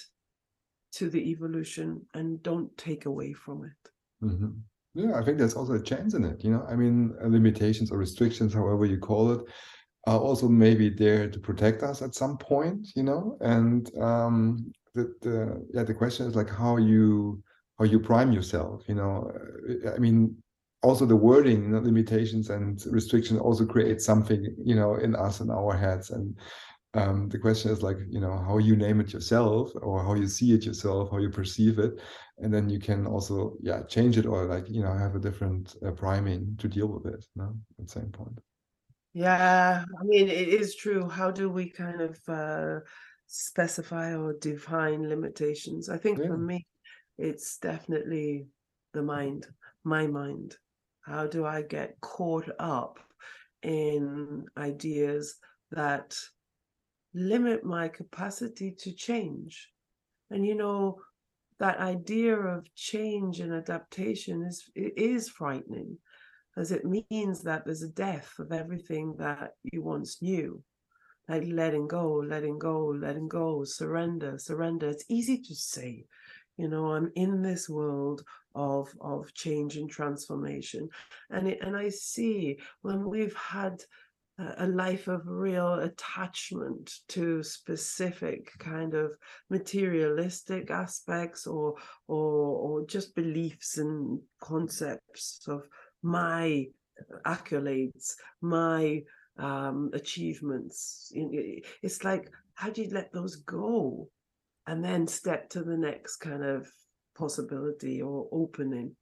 [0.93, 3.91] to the evolution and don't take away from it?
[4.21, 4.51] hmm
[4.95, 6.45] Yeah, I think there's also a chance in it.
[6.45, 9.41] You know, I mean, uh, limitations or restrictions, however you call it,
[10.07, 12.89] are also maybe there to protect us at some point.
[12.97, 15.37] You know, and um, the the
[15.75, 17.43] yeah, the question is like how you
[17.79, 18.77] how you prime yourself.
[18.89, 19.15] You know,
[19.85, 20.19] Uh, I mean,
[20.83, 25.41] also the wording, you know, limitations and restriction also create something, you know, in us
[25.41, 26.37] in our heads and.
[26.95, 30.27] Um, the question is like, you know, how you name it yourself or how you
[30.27, 32.01] see it yourself, how you perceive it
[32.39, 35.77] and then you can also yeah change it or like you know have a different
[35.87, 37.47] uh, priming to deal with it no
[37.79, 38.39] at the same point
[39.15, 41.09] Yeah, I mean, it is true.
[41.09, 42.81] How do we kind of uh,
[43.29, 45.89] specify or define limitations?
[45.89, 46.29] I think Yeah.
[46.29, 46.67] for me,
[47.19, 48.49] it's definitely
[48.93, 49.47] the mind,
[49.85, 50.57] my mind.
[51.03, 52.99] How do I get caught up
[53.63, 55.37] in ideas
[55.71, 56.17] that
[57.15, 59.73] limit my capacity to change?
[60.31, 61.01] And you know,
[61.59, 65.99] that idea of change and adaptation is it is frightening
[66.57, 70.63] as it means that there's a death of everything that you once knew
[71.29, 74.89] like letting go letting go letting go surrender surrender.
[74.89, 76.05] It's easy to say
[76.57, 78.25] you know i'm in this world
[78.55, 80.89] of of change and transformation.
[81.31, 83.83] And it, and i see when we've had
[84.39, 89.13] a- life of real attachment to specific kind of
[89.51, 91.75] materialistic aspects or
[92.07, 95.69] or or just beliefs and concepts of
[96.03, 96.67] my
[97.27, 99.03] accolades my
[99.39, 101.11] um achievements.
[101.15, 104.09] You know, i- it's like how do you let those go?
[104.67, 106.69] And then step to the next kind of
[107.17, 108.95] possibility or opening.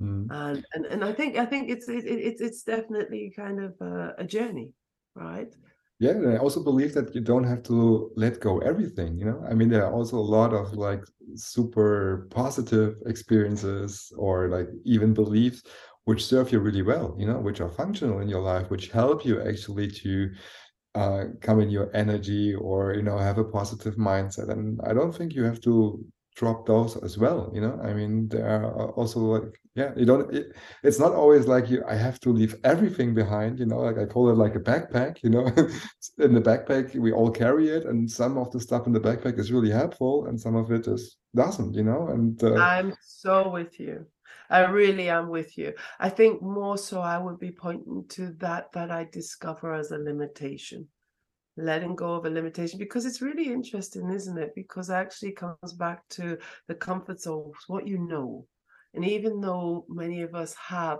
[0.00, 0.26] Mm.
[0.30, 3.72] and and, and i think i think it's it, it, it's- it's definitely kind of
[3.80, 4.70] a, a journey
[5.16, 5.52] right?
[5.98, 7.76] Yeah and i also believe that you don't have to
[8.24, 9.40] let go everything you know?
[9.50, 11.02] I mean there are also a lot of like
[11.34, 15.62] super positive experiences or like even beliefs
[16.08, 19.26] which serve you really well you know which are functional in your life which help
[19.26, 20.30] you actually to
[20.94, 24.48] uh, come in your energy or you know have a positive mindset.
[24.48, 26.02] And i don't think you have to
[26.34, 27.78] drop those as well you know?
[27.88, 30.46] I mean there are also like yeah you don't it,
[30.82, 33.80] it's not always like you i have to leave everything behind you know?
[33.88, 35.44] Like i call it like a backpack you know?
[36.26, 39.38] In the backpack we all carry it and some of the stuff in the backpack
[39.38, 42.02] is really helpful and some of it is doesn't you know?
[42.14, 44.06] And uh, I'm so with you.
[44.50, 45.74] I really am with you.
[45.98, 49.98] I think more so I would be pointing to that that I discover as a
[49.98, 50.88] limitation.
[51.56, 54.52] Letting go of a limitation because it's really interesting, isn't it?
[54.54, 56.38] Because it actually comes back to
[56.68, 58.46] the comfort zone, what you know.
[58.94, 60.98] And even though many of us have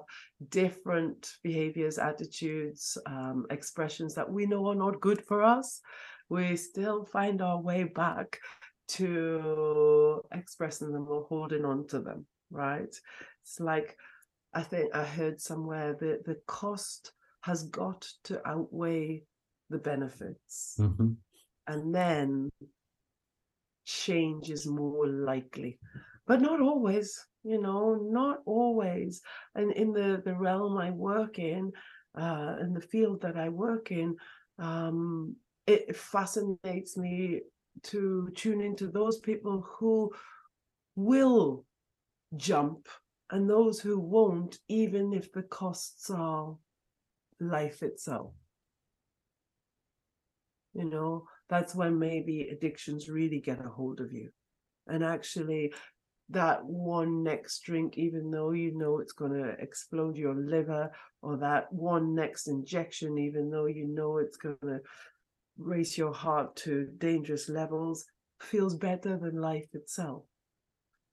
[0.50, 5.80] different behaviors, attitudes, um, expressions that we know are not good for us,
[6.28, 8.38] we still find our way back
[8.88, 12.94] to expressing them or holding on to them, right?
[13.42, 13.96] It's like
[14.54, 17.12] I think I heard somewhere that the cost
[17.42, 19.24] has got to outweigh
[19.70, 20.76] the benefits.
[20.78, 21.16] mhm.
[21.66, 22.48] And then
[23.84, 25.78] change is more likely.
[26.26, 29.22] But not always, you know, not always.
[29.54, 31.72] And in the, the realm I work in,
[32.18, 34.16] uh, in the field that I work in,
[34.58, 37.42] um, it fascinates me
[37.84, 40.10] to tune into those people who
[40.96, 41.64] will
[42.36, 42.88] jump
[43.30, 46.56] and those who won't, even if the costs are
[47.40, 48.32] life itself.
[50.74, 54.30] You know, that's when maybe addictions really get a hold of you.
[54.86, 55.74] And actually,
[56.30, 60.90] that one next drink, even though you know it's going to explode your liver,
[61.22, 64.80] or that one next injection, even though you know it's going to
[65.58, 68.04] raise your heart to dangerous levels,
[68.40, 70.24] feels better than life itself.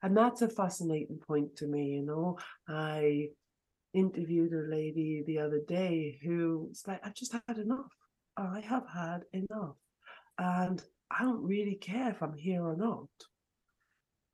[0.05, 2.37] And that's a fascinating point to me, you know.
[2.69, 3.29] I
[3.91, 7.91] interviewed a lady the other day who's like, I've just had enough.
[8.37, 9.77] I have had enough.
[10.37, 10.79] And
[11.09, 13.07] I don't really care if I'm here or not.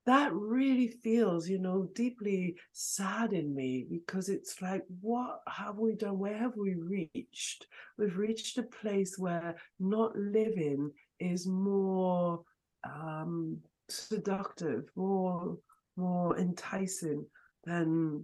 [0.08, 5.96] That really feels, you know, deeply sad in me because it's like, what have we
[5.96, 6.20] done?
[6.20, 7.66] Where have we reached?
[7.98, 10.92] We've reached a place where not living
[11.22, 12.42] is more
[12.84, 13.60] um,
[13.94, 15.58] seductive, more
[15.98, 17.26] more enticing
[17.66, 18.24] than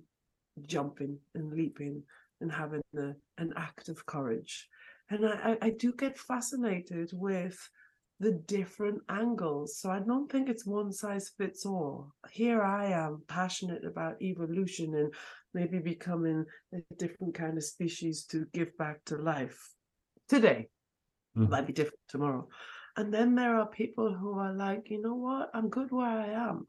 [0.66, 2.02] jumping and leaping
[2.42, 4.68] and having a, an act of courage.
[5.10, 7.58] And I, I do get fascinated with
[8.20, 9.80] the different angles.
[9.80, 12.12] So I don't think it's one size fits all.
[12.32, 15.14] Here I am passionate about evolution and
[15.54, 19.60] maybe becoming a different kind of species to give back to life
[20.28, 20.70] today.
[21.38, 21.50] Mm.
[21.50, 22.48] Might be different tomorrow.
[22.98, 26.30] And then there are people who are like, you know what, I'm good where I
[26.30, 26.66] am.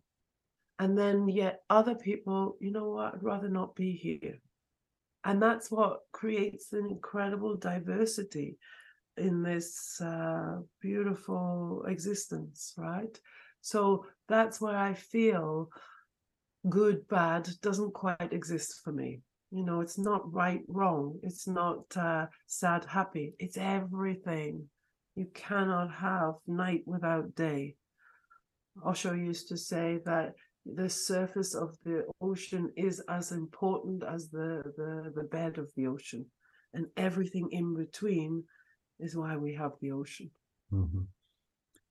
[0.79, 4.39] And then yet other people, you know what, I'd rather not be here.
[5.25, 8.59] And that's what creates an incredible diversity
[9.17, 13.19] in this uh, beautiful existence, right?
[13.63, 15.71] So that's where I feel
[16.69, 19.23] good, bad doesn't quite exist for me.
[19.51, 21.19] You know, it's not right, wrong.
[21.23, 23.33] It's not uh, sad, happy.
[23.39, 24.69] It's everything.
[25.19, 27.75] You cannot have night without day.
[28.87, 30.35] Osho used to say that
[30.65, 35.89] the surface of the ocean is as important as the, the, the bed of the
[35.89, 36.25] ocean.
[36.73, 38.45] And everything in between
[39.01, 40.31] is why we have the ocean.
[40.73, 41.03] Mm-hmm.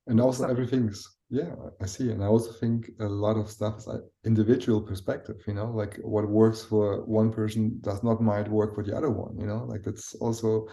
[0.09, 2.11] And also, everything's, yeah, I see.
[2.11, 3.89] And I also think a lot of stuff is
[4.25, 8.85] individual perspective, you know, like what works for one person does not might work for
[8.85, 10.67] the other one, you know, like that's also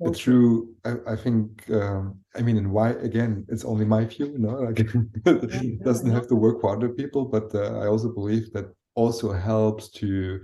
[0.00, 0.74] it's true.
[0.84, 1.68] I, I think.
[1.70, 3.44] Um, I mean, and why again?
[3.48, 4.26] It's only my view.
[4.26, 4.80] You know, like
[5.26, 7.26] it doesn't have to work for other people.
[7.26, 10.40] But uh, I also believe that also helps to,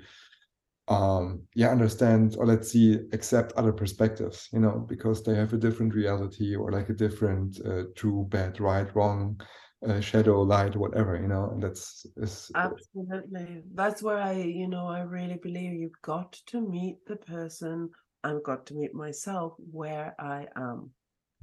[0.88, 4.48] um, yeah, understand or let's see, accept other perspectives.
[4.52, 8.60] You know, because they have a different reality or like a different uh, true, bad,
[8.60, 9.40] right, wrong.
[9.86, 14.88] Uh, shadow light whatever you know and that's is absolutely that's where i you know
[14.88, 17.88] i really believe you've got to meet the person
[18.26, 20.90] I've got to meet myself where I am,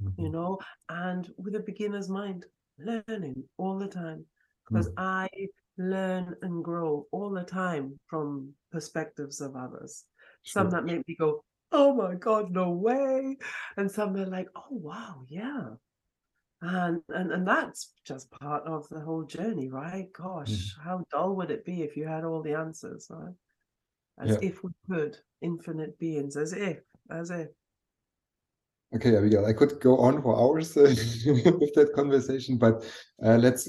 [0.02, 0.20] mm-hmm.
[0.20, 0.58] you know,
[0.90, 2.44] and with a beginner's mind,
[2.78, 4.26] learning all the time
[4.68, 5.00] because mm-hmm.
[5.00, 5.28] I
[5.78, 10.04] learn and grow all the time from perspectives of others.
[10.42, 10.62] Sure.
[10.62, 11.42] Some that make me go,
[11.72, 13.38] oh my God, no way.
[13.78, 15.70] And some are like, oh wow, yeah.
[16.60, 20.12] And, and and that's just part of the whole journey, right?
[20.12, 20.88] Gosh, mm-hmm.
[20.88, 23.34] how dull would it be if you had all the answers, right?
[24.18, 24.48] As yeah.
[24.48, 26.78] if we could infinite beings, as if,
[27.10, 27.48] as if.
[28.94, 30.82] Okay, Abigail, I could go on for hours uh,
[31.26, 32.84] with that conversation, but
[33.24, 33.68] uh, let's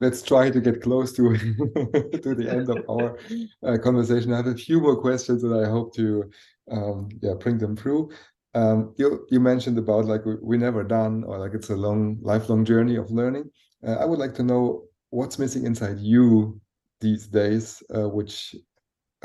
[0.00, 3.18] let's try to get close to to the end of our
[3.64, 4.32] uh, conversation.
[4.32, 6.30] I have a few more questions that I hope to
[6.70, 8.10] um, yeah bring them through.
[8.54, 12.18] Um, you you mentioned about like we, we're never done or like it's a long
[12.20, 13.50] lifelong journey of learning.
[13.86, 16.60] Uh, I would like to know what's missing inside you
[17.00, 18.56] these days, uh, which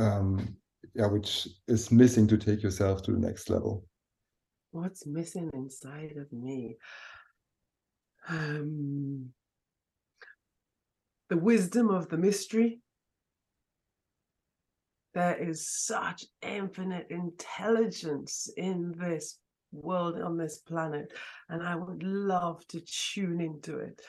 [0.01, 0.55] um,
[0.95, 3.85] yeah, which is missing to take yourself to the next level?
[4.71, 6.77] What's missing inside of me?
[8.27, 9.29] Um,
[11.29, 12.81] the wisdom of the mystery.
[15.13, 19.39] There is such infinite intelligence in this
[19.73, 21.11] world, on this planet,
[21.49, 24.01] and I would love to tune into it.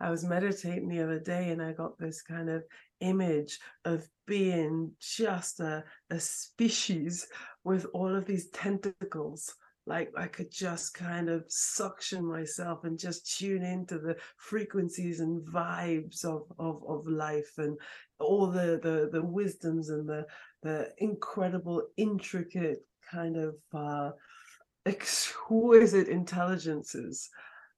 [0.00, 2.64] I was meditating the other day and I got this kind of
[3.00, 7.26] image of being just a, a species
[7.64, 9.54] with all of these tentacles.
[9.86, 15.42] Like I could just kind of suction myself and just tune into the frequencies and
[15.42, 17.76] vibes of of, of life and
[18.18, 20.24] all the, the the wisdoms and the
[20.62, 22.78] the incredible intricate
[23.10, 24.12] kind of uh,
[24.86, 27.28] exquisite intelligences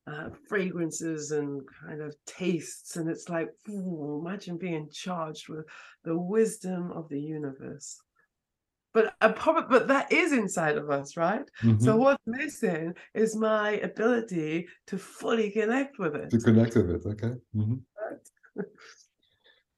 [0.07, 2.97] uh, fragrances and kind of tastes.
[2.97, 5.67] And it's like, ooh, imagine being charged with
[6.05, 8.01] the wisdom of the universe.
[8.95, 11.45] But a probably, but that is inside of us, right?
[11.63, 11.85] Mm-hmm.
[11.85, 16.31] So what's missing is my ability to fully connect with it.
[16.31, 17.35] To connect with it, okay.
[17.55, 18.61] Mm-hmm.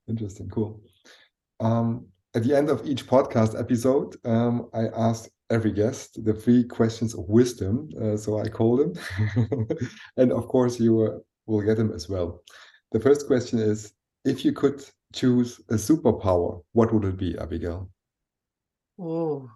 [0.09, 0.81] Interesting, cool.
[1.59, 6.65] Um, at the end of each podcast episode, um, I ask every guest the three
[6.65, 8.93] questions of wisdom, uh, so I call them.
[10.17, 12.43] and of course, you uh, will get them as well.
[12.93, 13.93] The first question is
[14.25, 14.85] if you could
[15.15, 17.91] choose a superpower, what would it be, Abigail?
[19.01, 19.49] Oh,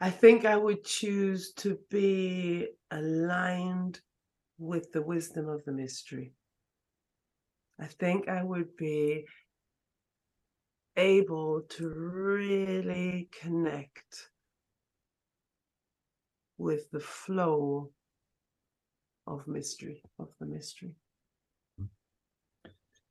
[0.00, 4.00] I think I would choose to be aligned
[4.58, 6.34] with the wisdom of the mystery.
[7.80, 9.26] I think I would be
[10.96, 14.28] able to really connect
[16.62, 17.90] with the flow
[19.26, 20.94] of mystery, of the mystery.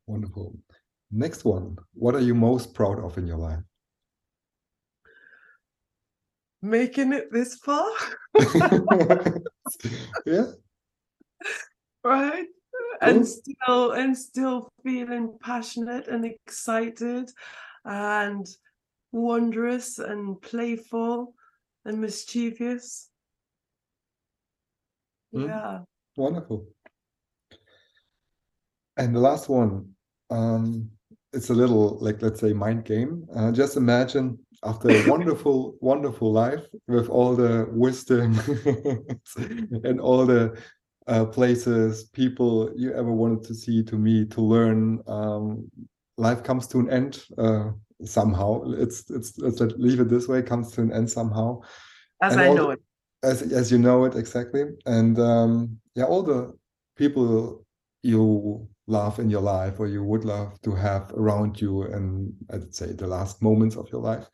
[0.08, 0.58] Wonderful.
[1.12, 1.78] Next one.
[1.94, 3.60] What are you most proud of in your life?
[6.62, 7.92] Making it this far.
[10.26, 10.46] yeah.
[12.04, 12.48] Right.
[13.00, 17.30] And still and still feeling passionate and excited
[17.86, 18.48] and
[19.12, 21.36] wondrous and playful
[21.86, 23.11] and mischievous.
[25.34, 25.48] Mm.
[25.48, 25.80] Yeah.
[26.18, 26.68] Wonderful.
[28.98, 29.90] And the last one,
[30.30, 30.90] um,
[31.34, 33.26] it's a little like let's say mind game.
[33.36, 38.38] Uh, just imagine after a wonderful, wonderful life with all the wisdom
[39.84, 40.58] and all the
[41.08, 45.02] uh, places, people you ever wanted to see, to meet, to learn.
[45.08, 45.72] Um,
[46.18, 47.72] life comes to an end uh,
[48.04, 48.62] somehow.
[48.74, 50.42] It's it's let's leave it this way.
[50.42, 51.62] Comes to an end somehow.
[52.22, 52.82] As And I know the- it.
[53.24, 54.64] As as you know it exactly.
[54.86, 56.54] And um yeah all the
[56.98, 57.66] people
[58.04, 62.74] you love in your life or you would love to have around you and i'd
[62.74, 64.28] say the last moments of your life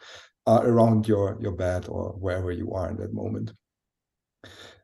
[0.47, 3.51] are around your your bed or wherever you are in that moment.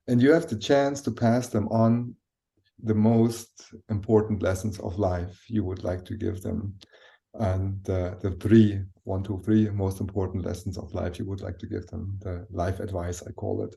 [0.08, 2.16] And you have the chance to pass them on
[2.84, 6.76] the most important lessons of life you would like to give them
[7.40, 11.58] and uh, the three one two three most important lessons of life you would like
[11.58, 13.76] to give them the life advice i call it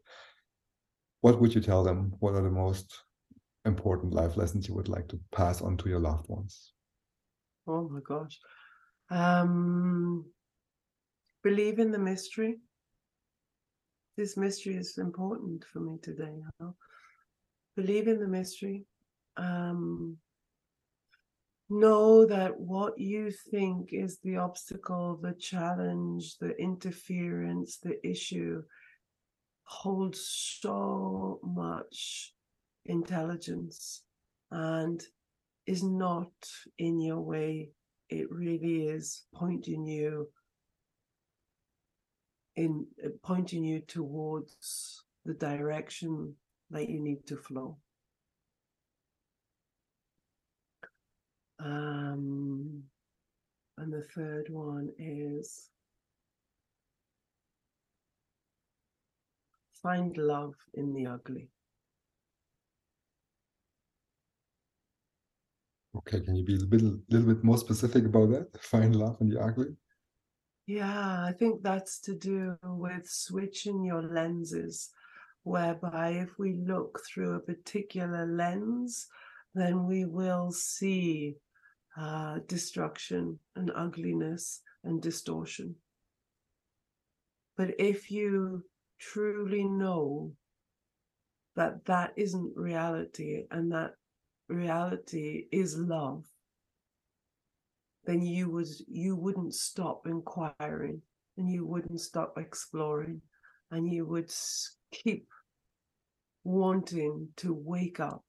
[1.22, 3.02] what would you tell them what are the most
[3.64, 6.72] important life lessons you would like to pass on to your loved ones
[7.66, 8.38] Oh my gosh.
[9.10, 10.24] Um
[11.42, 12.58] believe in the mystery.
[14.16, 16.32] This mystery is important for me today.
[16.32, 16.76] You know?
[17.76, 18.84] Believe in the mystery.
[19.36, 20.16] Um
[21.68, 28.62] know that what you think is the obstacle, the challenge, the interference, the issue
[29.64, 32.32] holds so much
[32.84, 34.02] intelligence
[34.51, 35.02] and
[35.66, 36.30] is not
[36.78, 37.70] in your way.
[38.09, 40.28] It really is pointing you
[42.55, 42.86] in
[43.22, 46.34] pointing you towards the direction
[46.70, 47.76] that you need to flow.
[51.58, 52.82] Um,
[53.78, 55.70] and the third one is
[59.82, 61.48] find love in the ugly.
[65.96, 69.28] okay can you be a little, little bit more specific about that find love in
[69.28, 69.76] the ugly
[70.66, 74.90] Yeah, I think that's to do with switching your lenses,
[75.44, 79.06] whereby if we look through a particular lens,
[79.54, 81.36] then we will see
[81.98, 85.74] uh, destruction and ugliness and distortion.
[87.56, 88.64] But if you
[88.98, 90.32] truly know
[91.55, 93.93] that that isn't reality and that
[94.48, 96.24] reality is love,
[98.05, 101.01] then you would you wouldn't stop inquiring
[101.36, 103.20] and you wouldn't stop exploring
[103.70, 104.32] and you would
[104.93, 105.27] keep
[106.44, 108.23] wanting to wake up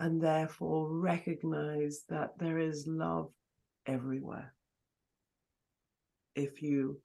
[0.00, 3.30] and therefore recognize that there is love
[3.86, 4.54] everywhere
[6.34, 6.98] if you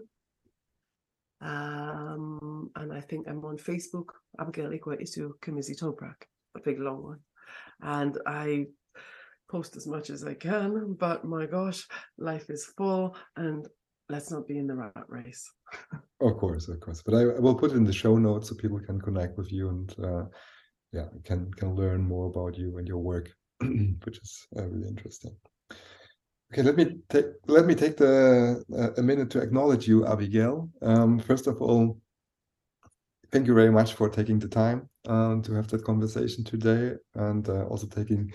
[1.40, 4.08] Um, and I think I'm on Facebook,
[4.38, 6.26] Abigail Iquo Isuo Kimizi Toprak,
[6.56, 7.20] a big long one.
[7.82, 8.66] And I
[9.50, 11.86] post as much as I can, but my gosh,
[12.18, 13.66] life is full and
[14.08, 15.50] let's not be in the rat race.
[16.20, 17.02] of course, of course.
[17.02, 19.50] But I, I, will put it in the show notes so people can connect with
[19.52, 20.24] you and uh,
[20.92, 23.30] yeah, can can learn more about you and your work,
[23.60, 25.36] which is uh, really interesting.
[26.52, 30.68] Okay, let me take let me take the uh, a minute to acknowledge you, Abigail.
[30.82, 32.00] Um, first of all,
[33.30, 37.48] thank you very much for taking the time um, to have that conversation today, and
[37.48, 38.32] uh, also taking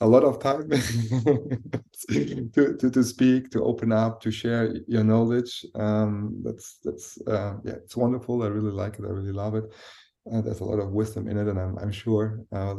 [0.00, 0.68] a lot of time
[2.10, 5.66] to, to to speak, to open up, to share your knowledge.
[5.74, 8.44] Um, that's that's uh, yeah, it's wonderful.
[8.44, 9.04] I really like it.
[9.06, 9.64] I really love it.
[10.32, 12.74] Uh, there's a lot of wisdom in it, and I'm, I'm sure uh,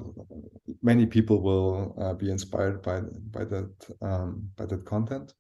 [0.88, 2.98] many people will uh, be inspired by
[3.36, 5.34] by that um, by that content.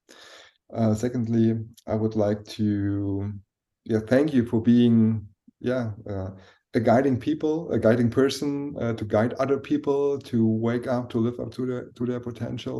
[0.73, 1.45] Uh, secondly,
[1.87, 3.31] I would like to
[3.91, 4.95] yeah thank you for being
[5.71, 6.29] yeah uh,
[6.73, 11.17] a guiding people, a guiding person uh, to guide other people to wake up, to
[11.19, 12.77] live up to their to their potential.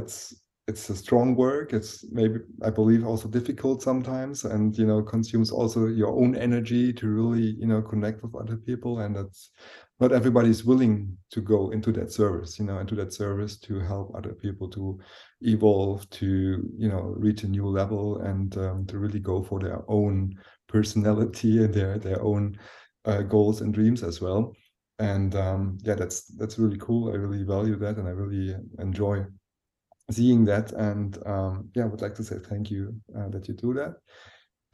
[0.00, 0.18] it's
[0.66, 5.50] it's a strong work it's maybe i believe also difficult sometimes and you know consumes
[5.50, 9.50] also your own energy to really you know connect with other people and that's
[10.00, 14.12] not everybody's willing to go into that service you know into that service to help
[14.16, 14.98] other people to
[15.42, 19.82] evolve to you know reach a new level and um, to really go for their
[19.88, 20.34] own
[20.68, 22.58] personality and their their own
[23.04, 24.54] uh, goals and dreams as well.
[24.98, 27.12] And um, yeah that's that's really cool.
[27.12, 29.24] I really value that and i really enjoy
[30.10, 30.72] seeing that.
[30.72, 33.94] And um, yeah, I would like to say thank you uh, that you do that.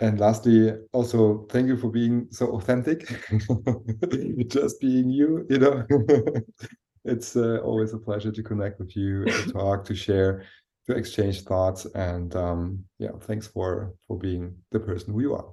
[0.01, 3.07] And lastly, also thank you for being so authentic,
[4.49, 5.47] just being you.
[5.51, 5.87] You know,
[7.05, 10.45] it's uh, always a pleasure to connect with you, to talk, to share,
[10.87, 15.53] to exchange thoughts, and um, yeah, thanks for for being the person who you are.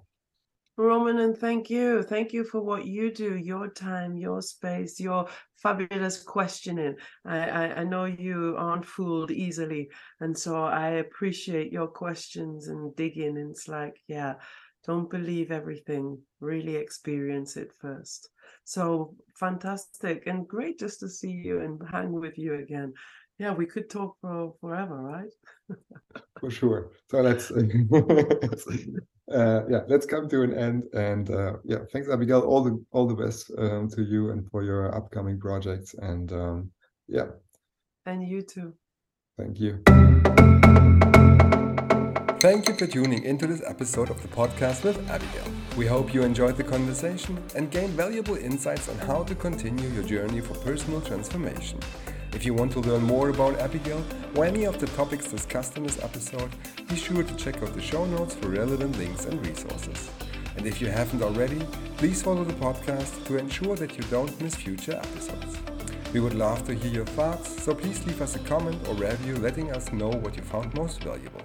[0.77, 2.03] Roman, and thank you.
[2.03, 6.95] Thank you for what you do, your time, your space, your fabulous questioning.
[7.25, 9.89] I, I, I, know you aren't fooled easily.
[10.19, 13.39] And so I appreciate your questions and digging.
[13.39, 14.35] And it's like, yeah,
[14.85, 18.29] don't believe everything, really experience it first.
[18.63, 22.93] So fantastic and great just to see you and hang with you again.
[23.39, 25.77] Yeah, we could talk for forever, right?
[26.39, 26.91] for sure.
[27.09, 27.51] So let's
[29.31, 30.83] uh, yeah, let's come to an end.
[30.93, 32.41] And uh, yeah, thanks, Abigail.
[32.41, 35.93] All the all the best um, to you and for your upcoming projects.
[35.95, 36.71] And um,
[37.07, 37.27] yeah,
[38.05, 38.73] and you too.
[39.37, 39.83] Thank you.
[42.39, 45.51] Thank you for tuning into this episode of the podcast with Abigail.
[45.75, 50.03] We hope you enjoyed the conversation and gained valuable insights on how to continue your
[50.03, 51.79] journey for personal transformation.
[52.37, 54.05] If you want to learn more about Abigail
[54.35, 56.51] or any of the topics discussed in this episode,
[56.87, 60.11] be sure to check out the show notes for relevant links and resources.
[60.55, 61.59] And if you haven't already,
[61.97, 65.57] please follow the podcast to ensure that you don't miss future episodes.
[66.13, 69.37] We would love to hear your thoughts, so please leave us a comment or review
[69.37, 71.41] letting us know what you found most valuable.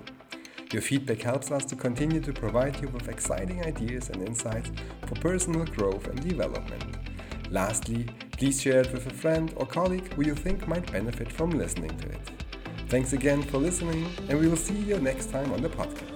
[0.74, 4.70] Your feedback helps us to continue to provide you with exciting ideas and insights
[5.06, 6.84] for personal growth and development.
[7.52, 8.06] Lastly,
[8.38, 11.94] please share it with a friend or colleague who you think might benefit from listening
[11.98, 12.30] to it.
[12.88, 16.11] Thanks again for listening, and we will see you next time on the podcast.